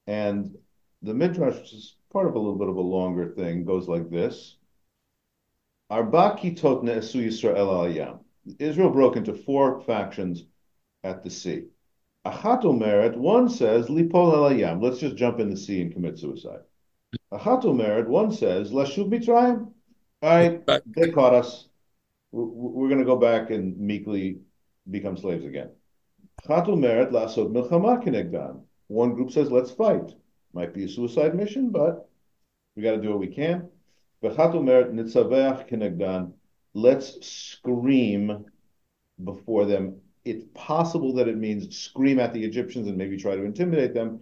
And 0.07 0.55
the 1.01 1.13
Midrash, 1.13 1.55
which 1.55 1.73
is 1.73 1.95
part 2.11 2.27
of 2.27 2.35
a 2.35 2.39
little 2.39 2.57
bit 2.57 2.69
of 2.69 2.75
a 2.75 2.81
longer 2.81 3.29
thing, 3.29 3.65
goes 3.65 3.87
like 3.87 4.09
this. 4.09 4.57
Arba 5.89 6.37
kitot 6.39 6.83
ne'esu 6.83 7.25
Yisrael 7.25 8.03
al 8.03 8.25
Israel 8.59 8.89
broke 8.89 9.15
into 9.17 9.33
four 9.33 9.81
factions 9.81 10.45
at 11.03 11.23
the 11.23 11.29
sea. 11.29 11.65
Achat 12.25 12.63
omeret, 12.63 13.15
one 13.15 13.49
says, 13.49 13.87
lipol 13.87 14.33
el 14.33 14.79
let's 14.79 14.99
just 14.99 15.15
jump 15.15 15.39
in 15.39 15.49
the 15.49 15.57
sea 15.57 15.81
and 15.81 15.93
commit 15.93 16.17
suicide. 16.17 16.61
Achat 17.31 17.63
omeret, 17.63 18.07
one 18.07 18.31
says, 18.31 18.71
lashuv 18.71 19.09
mitzrayim, 19.09 19.71
all 20.25 20.35
right, 20.35 20.81
they 20.87 21.11
caught 21.11 21.33
us. 21.35 21.67
We're 22.31 22.89
going 22.89 22.99
to 22.99 23.05
go 23.05 23.15
back 23.15 23.51
and 23.51 23.77
meekly 23.77 24.39
become 24.89 25.17
slaves 25.17 25.45
again. 25.45 25.69
Merit 26.49 27.11
lasod 27.11 27.51
milchama 27.51 28.03
kenegdan. 28.03 28.61
One 28.87 29.13
group 29.13 29.31
says, 29.31 29.51
let's 29.51 29.71
fight. 29.71 30.15
Might 30.51 30.73
be 30.73 30.85
a 30.85 30.89
suicide 30.89 31.35
mission, 31.35 31.69
but 31.69 32.09
we 32.75 32.81
got 32.81 32.91
to 32.91 33.01
do 33.01 33.09
what 33.09 33.19
we 33.19 33.27
can. 33.27 33.69
Merit 34.23 34.93
nitzaveach 34.93 35.69
kenegdan. 35.69 36.33
Let's 36.73 37.25
scream 37.25 38.45
before 39.23 39.65
them. 39.65 39.97
It's 40.25 40.45
possible 40.55 41.13
that 41.13 41.27
it 41.27 41.37
means 41.37 41.77
scream 41.77 42.19
at 42.19 42.33
the 42.33 42.43
Egyptians 42.43 42.87
and 42.87 42.97
maybe 42.97 43.15
try 43.15 43.35
to 43.35 43.43
intimidate 43.43 43.93
them, 43.93 44.21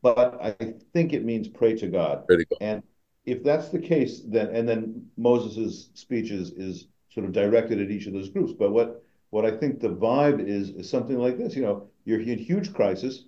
but 0.00 0.40
I 0.42 0.56
think 0.94 1.12
it 1.12 1.26
means 1.26 1.46
pray 1.46 1.74
to 1.76 1.88
God. 1.88 2.26
Pray 2.26 2.38
to 2.38 2.44
God. 2.46 2.58
And 2.62 2.82
if 3.24 3.42
that's 3.42 3.68
the 3.68 3.78
case, 3.78 4.20
then 4.26 4.48
and 4.48 4.68
then 4.68 5.06
Moses's 5.16 5.90
speech 5.94 6.30
is, 6.30 6.50
is 6.52 6.88
sort 7.10 7.26
of 7.26 7.32
directed 7.32 7.80
at 7.80 7.90
each 7.90 8.06
of 8.06 8.12
those 8.12 8.28
groups. 8.30 8.52
But 8.52 8.72
what 8.72 9.02
what 9.30 9.44
I 9.44 9.56
think 9.56 9.80
the 9.80 9.88
vibe 9.88 10.46
is 10.46 10.70
is 10.70 10.90
something 10.90 11.18
like 11.18 11.38
this. 11.38 11.54
You 11.54 11.62
know, 11.62 11.88
you're 12.04 12.20
in 12.20 12.38
huge 12.38 12.72
crisis. 12.74 13.24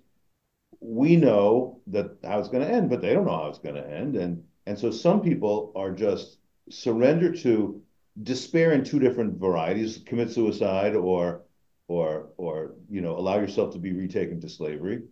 We 0.81 1.15
know 1.15 1.81
that 1.87 2.17
how 2.23 2.39
it's 2.39 2.49
going 2.49 2.67
to 2.67 2.73
end, 2.73 2.89
but 2.89 3.01
they 3.01 3.13
don't 3.13 3.25
know 3.25 3.37
how 3.37 3.47
it's 3.47 3.59
going 3.59 3.75
to 3.75 3.89
end, 3.89 4.15
and 4.15 4.43
and 4.65 4.77
so 4.77 4.91
some 4.91 5.21
people 5.21 5.71
are 5.75 5.91
just 5.91 6.39
surrender 6.69 7.31
to 7.31 7.81
despair 8.23 8.73
in 8.73 8.83
two 8.83 8.99
different 8.99 9.39
varieties: 9.39 9.99
commit 10.05 10.29
suicide 10.31 10.95
or 10.95 11.43
or 11.87 12.29
or 12.37 12.75
you 12.89 13.01
know 13.01 13.17
allow 13.17 13.39
yourself 13.39 13.71
to 13.73 13.79
be 13.79 13.93
retaken 13.93 14.41
to 14.41 14.49
slavery. 14.49 15.03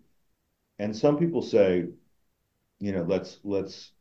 And 0.79 0.95
some 0.95 1.17
people 1.17 1.41
say, 1.41 1.87
you 2.79 2.91
know, 2.91 3.03
let's 3.03 3.39
let's 3.43 3.91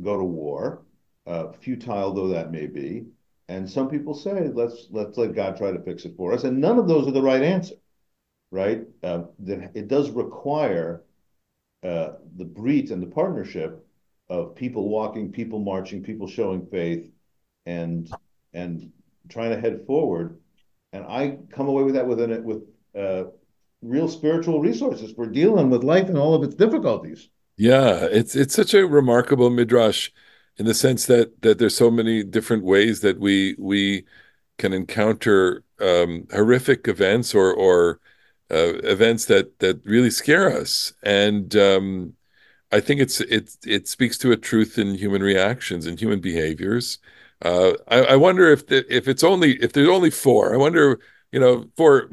go 0.00 0.16
to 0.16 0.24
war, 0.24 0.82
uh, 1.26 1.52
futile 1.52 2.12
though 2.12 2.28
that 2.28 2.52
may 2.52 2.66
be. 2.66 3.06
And 3.48 3.68
some 3.68 3.88
people 3.88 4.14
say, 4.14 4.48
let's 4.48 4.86
let's 4.90 5.18
let 5.18 5.34
God 5.34 5.56
try 5.56 5.72
to 5.72 5.82
fix 5.82 6.04
it 6.04 6.16
for 6.16 6.32
us. 6.32 6.44
And 6.44 6.60
none 6.60 6.78
of 6.78 6.88
those 6.88 7.06
are 7.06 7.12
the 7.12 7.22
right 7.22 7.42
answer, 7.42 7.74
right? 8.50 8.82
Uh, 9.02 9.24
it 9.46 9.88
does 9.88 10.10
require 10.10 11.02
uh, 11.82 12.12
the 12.36 12.44
brit 12.44 12.90
and 12.90 13.02
the 13.02 13.08
partnership 13.08 13.84
of 14.28 14.54
people 14.54 14.88
walking, 14.88 15.32
people 15.32 15.58
marching, 15.58 16.02
people 16.02 16.28
showing 16.28 16.66
faith, 16.66 17.10
and 17.66 18.10
and 18.54 18.92
trying 19.28 19.50
to 19.50 19.60
head 19.60 19.84
forward. 19.86 20.38
And 20.92 21.04
I 21.04 21.38
come 21.50 21.68
away 21.68 21.82
with 21.82 21.94
that 21.94 22.06
with 22.06 22.20
an, 22.20 22.44
with 22.44 22.62
uh, 22.96 23.24
real 23.82 24.08
spiritual 24.08 24.60
resources 24.60 25.12
for 25.12 25.26
dealing 25.26 25.70
with 25.70 25.84
life 25.84 26.08
and 26.08 26.16
all 26.16 26.34
of 26.34 26.42
its 26.42 26.54
difficulties. 26.54 27.28
Yeah, 27.56 28.06
it's 28.10 28.34
it's 28.34 28.54
such 28.54 28.74
a 28.74 28.86
remarkable 28.86 29.50
midrash 29.50 30.10
in 30.56 30.66
the 30.66 30.74
sense 30.74 31.06
that 31.06 31.42
that 31.42 31.58
there's 31.58 31.76
so 31.76 31.90
many 31.90 32.22
different 32.24 32.64
ways 32.64 33.00
that 33.02 33.18
we 33.20 33.56
we 33.58 34.06
can 34.58 34.72
encounter 34.72 35.64
um, 35.80 36.26
horrific 36.32 36.88
events 36.88 37.34
or 37.34 37.52
or 37.54 38.00
uh, 38.50 38.78
events 38.84 39.26
that 39.26 39.58
that 39.60 39.84
really 39.84 40.10
scare 40.10 40.50
us, 40.56 40.92
and 41.02 41.54
um, 41.56 42.14
I 42.72 42.80
think 42.80 43.00
it's 43.00 43.20
it 43.20 43.56
it 43.66 43.88
speaks 43.88 44.18
to 44.18 44.32
a 44.32 44.36
truth 44.36 44.78
in 44.78 44.94
human 44.94 45.22
reactions 45.22 45.86
and 45.86 46.00
human 46.00 46.20
behaviors. 46.20 46.98
Uh, 47.42 47.74
I, 47.88 47.98
I, 48.04 48.16
wonder 48.16 48.50
if 48.52 48.66
the, 48.68 48.84
if 48.94 49.08
it's 49.08 49.24
only 49.24 49.54
if 49.62 49.72
there's 49.72 49.88
only 49.88 50.10
four. 50.10 50.54
I 50.54 50.56
wonder, 50.56 51.00
you 51.32 51.40
know, 51.40 51.66
four, 51.76 52.12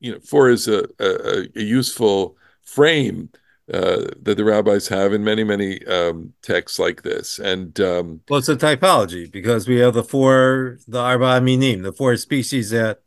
you 0.00 0.12
know, 0.12 0.20
four 0.20 0.50
is 0.50 0.66
a, 0.68 0.84
a, 0.98 1.48
a 1.56 1.62
useful 1.62 2.36
frame 2.62 3.30
uh, 3.72 4.04
that 4.22 4.36
the 4.36 4.44
rabbis 4.44 4.88
have 4.88 5.12
in 5.12 5.24
many 5.24 5.44
many 5.44 5.84
um, 5.86 6.32
texts 6.42 6.78
like 6.78 7.02
this. 7.02 7.38
And 7.38 7.78
um, 7.80 8.20
well, 8.28 8.38
it's 8.38 8.48
a 8.48 8.56
typology 8.56 9.30
because 9.30 9.66
we 9.66 9.78
have 9.78 9.94
the 9.94 10.04
four 10.04 10.78
the 10.86 11.00
arba 11.00 11.40
minim, 11.40 11.82
the 11.82 11.92
four 11.92 12.16
species 12.16 12.70
that. 12.70 13.00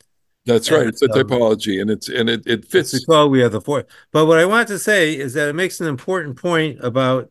That's 0.46 0.72
right. 0.72 0.88
It's 0.88 1.02
a 1.02 1.12
um, 1.12 1.20
typology, 1.20 1.82
and 1.82 1.90
it's 1.90 2.08
and 2.08 2.30
it 2.30 2.48
it 2.48 2.66
fits. 2.66 3.06
Well, 3.08 3.30
we 3.30 3.42
have 3.42 3.52
the 3.52 3.62
four. 3.62 3.86
But 4.14 4.28
what 4.28 4.40
I 4.40 4.46
want 4.46 4.70
to 4.70 4.80
say 4.80 5.14
is 5.14 5.34
that 5.34 5.50
it 5.50 5.56
makes 5.56 5.82
an 5.82 5.88
important 5.88 6.38
point 6.38 6.80
about 6.82 7.30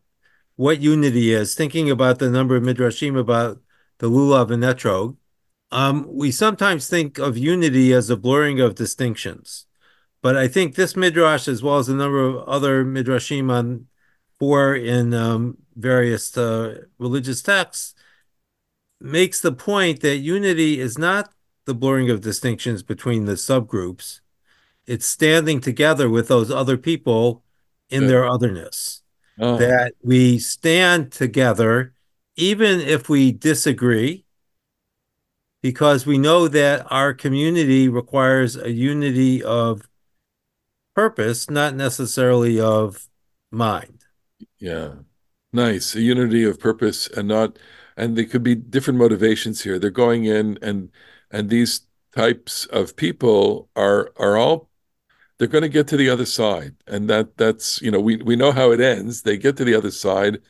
what 0.56 0.80
unity 0.80 1.32
is. 1.32 1.54
Thinking 1.54 1.90
about 1.90 2.18
the 2.18 2.30
number 2.30 2.56
of 2.56 2.62
midrashim 2.62 3.18
about 3.18 3.58
the 3.98 4.10
lulav 4.10 4.50
and 4.50 4.62
etrog, 4.62 5.16
um, 5.70 6.06
we 6.08 6.30
sometimes 6.30 6.88
think 6.88 7.18
of 7.18 7.38
unity 7.38 7.92
as 7.92 8.10
a 8.10 8.16
blurring 8.16 8.60
of 8.60 8.74
distinctions. 8.74 9.65
But 10.26 10.36
I 10.36 10.48
think 10.48 10.74
this 10.74 10.96
midrash, 10.96 11.46
as 11.46 11.62
well 11.62 11.78
as 11.78 11.88
a 11.88 11.94
number 11.94 12.20
of 12.20 12.48
other 12.48 12.84
midrashim 12.84 13.48
on 13.48 13.86
four 14.40 14.74
in 14.74 15.14
um, 15.14 15.58
various 15.76 16.36
uh, 16.36 16.82
religious 16.98 17.42
texts, 17.42 17.94
makes 19.00 19.40
the 19.40 19.52
point 19.52 20.00
that 20.00 20.16
unity 20.16 20.80
is 20.80 20.98
not 20.98 21.32
the 21.64 21.76
blurring 21.76 22.10
of 22.10 22.22
distinctions 22.22 22.82
between 22.82 23.26
the 23.26 23.34
subgroups. 23.34 24.18
It's 24.84 25.06
standing 25.06 25.60
together 25.60 26.10
with 26.10 26.26
those 26.26 26.50
other 26.50 26.76
people 26.76 27.44
in 27.88 28.02
yeah. 28.02 28.08
their 28.08 28.26
otherness. 28.26 29.04
Oh. 29.38 29.58
That 29.58 29.92
we 30.02 30.40
stand 30.40 31.12
together, 31.12 31.94
even 32.34 32.80
if 32.80 33.08
we 33.08 33.30
disagree, 33.30 34.24
because 35.62 36.04
we 36.04 36.18
know 36.18 36.48
that 36.48 36.84
our 36.90 37.14
community 37.14 37.88
requires 37.88 38.56
a 38.56 38.72
unity 38.72 39.40
of 39.40 39.88
purpose, 40.96 41.48
not 41.50 41.74
necessarily 41.74 42.58
of 42.58 43.08
mind. 43.52 44.06
Yeah. 44.58 44.94
Nice. 45.52 45.94
A 45.94 46.00
unity 46.00 46.42
of 46.44 46.58
purpose 46.58 47.06
and 47.06 47.28
not 47.28 47.58
and 47.96 48.16
there 48.16 48.24
could 48.24 48.42
be 48.42 48.54
different 48.54 48.98
motivations 48.98 49.62
here. 49.62 49.78
They're 49.78 49.90
going 49.90 50.24
in 50.24 50.58
and 50.62 50.90
and 51.30 51.50
these 51.50 51.82
types 52.14 52.66
of 52.66 52.96
people 52.96 53.68
are 53.76 54.10
are 54.16 54.36
all 54.36 54.70
they're 55.38 55.48
going 55.48 55.62
to 55.62 55.68
get 55.68 55.86
to 55.88 55.98
the 55.98 56.08
other 56.08 56.24
side. 56.24 56.74
And 56.86 57.10
that 57.10 57.36
that's, 57.36 57.80
you 57.82 57.90
know, 57.90 58.00
we 58.00 58.16
we 58.16 58.36
know 58.36 58.52
how 58.52 58.70
it 58.72 58.80
ends. 58.80 59.22
They 59.22 59.36
get 59.36 59.56
to 59.58 59.64
the 59.64 59.74
other 59.74 59.90
side. 59.90 60.40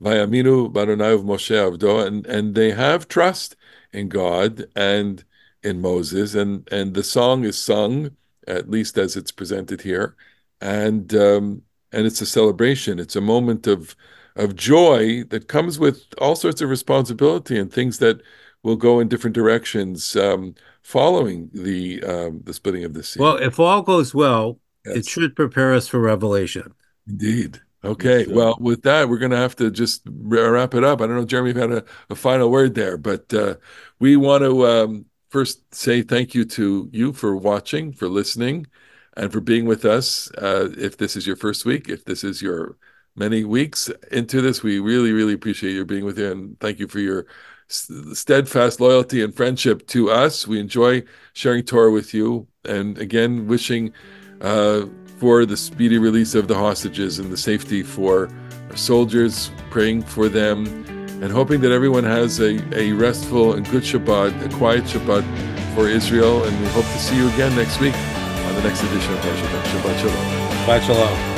Vayaminu 0.00 0.72
Baronav 0.72 1.24
Moshe 1.24 1.56
Avdo, 1.56 2.06
and 2.06 2.26
and 2.26 2.54
they 2.54 2.70
have 2.72 3.08
trust 3.08 3.56
in 3.92 4.08
God 4.08 4.66
and 4.76 5.24
in 5.62 5.80
Moses, 5.80 6.34
and 6.34 6.68
and 6.70 6.94
the 6.94 7.02
song 7.02 7.44
is 7.44 7.58
sung 7.58 8.10
at 8.46 8.70
least 8.70 8.98
as 8.98 9.16
it's 9.16 9.32
presented 9.32 9.82
here, 9.82 10.16
and 10.60 11.14
um, 11.14 11.62
and 11.92 12.06
it's 12.06 12.20
a 12.20 12.26
celebration. 12.26 12.98
It's 12.98 13.16
a 13.16 13.20
moment 13.20 13.66
of 13.66 13.96
of 14.36 14.54
joy 14.54 15.24
that 15.24 15.48
comes 15.48 15.78
with 15.78 16.04
all 16.18 16.36
sorts 16.36 16.60
of 16.60 16.68
responsibility 16.68 17.58
and 17.58 17.72
things 17.72 17.98
that 17.98 18.20
will 18.62 18.76
go 18.76 19.00
in 19.00 19.08
different 19.08 19.34
directions 19.34 20.14
um, 20.16 20.54
following 20.82 21.50
the 21.52 22.02
um, 22.02 22.40
the 22.44 22.52
splitting 22.52 22.84
of 22.84 22.94
the 22.94 23.02
sea. 23.02 23.20
Well, 23.20 23.36
if 23.36 23.58
all 23.58 23.82
goes 23.82 24.14
well, 24.14 24.58
yes. 24.84 24.96
it 24.96 25.06
should 25.06 25.34
prepare 25.36 25.74
us 25.74 25.88
for 25.88 26.00
Revelation. 26.00 26.74
Indeed. 27.08 27.60
Okay. 27.84 28.26
Well, 28.26 28.56
with 28.60 28.82
that, 28.82 29.08
we're 29.08 29.18
going 29.18 29.30
to 29.30 29.36
have 29.36 29.54
to 29.56 29.70
just 29.70 30.02
wrap 30.06 30.74
it 30.74 30.82
up. 30.82 31.00
I 31.00 31.06
don't 31.06 31.16
know, 31.16 31.24
Jeremy, 31.24 31.50
if 31.50 31.56
you 31.56 31.62
had 31.62 31.72
a, 31.72 31.84
a 32.10 32.16
final 32.16 32.50
word 32.50 32.74
there, 32.74 32.96
but 32.96 33.32
uh, 33.32 33.54
we 34.00 34.16
want 34.16 34.42
to 34.42 34.66
um, 34.66 35.04
first 35.28 35.74
say 35.74 36.02
thank 36.02 36.34
you 36.34 36.44
to 36.44 36.88
you 36.92 37.12
for 37.12 37.36
watching, 37.36 37.92
for 37.92 38.08
listening, 38.08 38.66
and 39.16 39.32
for 39.32 39.40
being 39.40 39.66
with 39.66 39.84
us. 39.84 40.30
Uh, 40.32 40.68
if 40.76 40.96
this 40.96 41.16
is 41.16 41.26
your 41.26 41.36
first 41.36 41.64
week, 41.64 41.88
if 41.88 42.04
this 42.04 42.24
is 42.24 42.42
your 42.42 42.76
many 43.14 43.44
weeks 43.44 43.90
into 44.10 44.40
this, 44.40 44.62
we 44.62 44.78
really, 44.78 45.12
really 45.12 45.32
appreciate 45.32 45.72
your 45.72 45.84
being 45.84 46.04
with 46.04 46.18
you, 46.18 46.30
and 46.30 46.60
thank 46.60 46.78
you 46.78 46.88
for 46.88 47.00
your 47.00 47.26
steadfast 47.68 48.80
loyalty 48.80 49.22
and 49.22 49.34
friendship 49.34 49.86
to 49.88 50.10
us. 50.10 50.46
We 50.46 50.60
enjoy 50.60 51.02
sharing 51.32 51.64
Torah 51.64 51.90
with 51.90 52.14
you, 52.14 52.46
and 52.64 52.98
again, 52.98 53.46
wishing. 53.46 53.92
Uh, 54.40 54.86
for 55.18 55.46
the 55.46 55.56
speedy 55.56 55.98
release 55.98 56.34
of 56.34 56.46
the 56.48 56.54
hostages 56.54 57.18
and 57.18 57.32
the 57.32 57.36
safety 57.36 57.82
for 57.82 58.28
our 58.70 58.76
soldiers, 58.76 59.50
praying 59.70 60.02
for 60.02 60.28
them, 60.28 60.84
and 61.22 61.32
hoping 61.32 61.60
that 61.62 61.72
everyone 61.72 62.04
has 62.04 62.40
a, 62.40 62.62
a 62.78 62.92
restful 62.92 63.54
and 63.54 63.68
good 63.70 63.82
Shabbat, 63.82 64.44
a 64.44 64.56
quiet 64.56 64.84
Shabbat 64.84 65.24
for 65.74 65.88
Israel. 65.88 66.44
And 66.44 66.60
we 66.60 66.66
hope 66.68 66.84
to 66.84 66.98
see 66.98 67.16
you 67.16 67.28
again 67.28 67.54
next 67.56 67.80
week 67.80 67.94
on 67.94 68.54
the 68.54 68.62
next 68.62 68.82
edition 68.82 69.12
of 69.14 69.20
Shabbat 69.20 70.00
Shalom. 70.00 70.14
Shabbat 70.66 70.86
Shalom. 70.86 71.35